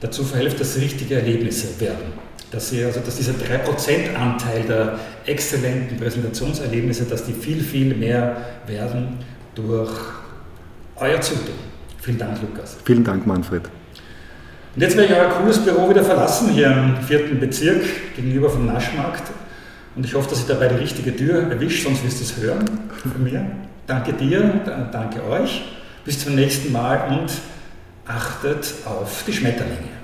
[0.00, 2.12] dazu verhelft, dass richtige Erlebnisse werden.
[2.50, 8.36] dass, sie, also dass dieser 3% Anteil der exzellenten Präsentationserlebnisse, dass die viel, viel mehr
[8.66, 9.18] werden
[9.54, 9.90] durch
[10.96, 11.54] euer Zutun.
[12.00, 12.76] Vielen Dank, Lukas.
[12.84, 13.62] Vielen Dank, Manfred.
[14.74, 17.82] Und jetzt werde ich euer cooles Büro wieder verlassen, hier im vierten Bezirk
[18.14, 19.32] gegenüber vom Naschmarkt.
[19.96, 22.64] Und ich hoffe, dass ich dabei die richtige Tür erwische, sonst wirst du es hören
[23.02, 23.44] von mir.
[23.88, 25.62] Danke dir, danke euch.
[26.04, 27.32] Bis zum nächsten Mal und
[28.06, 30.00] achtet auf die Schmetterlinge.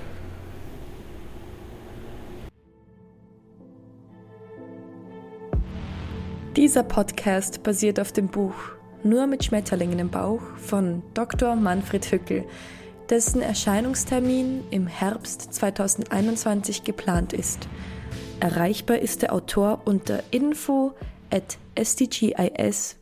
[6.57, 8.55] Dieser Podcast basiert auf dem Buch
[9.03, 11.55] Nur mit Schmetterlingen im Bauch von Dr.
[11.55, 12.43] Manfred Hückel,
[13.09, 17.67] dessen Erscheinungstermin im Herbst 2021 geplant ist.
[18.39, 20.93] Erreichbar ist der Autor unter info
[21.31, 22.97] at sdgis.at.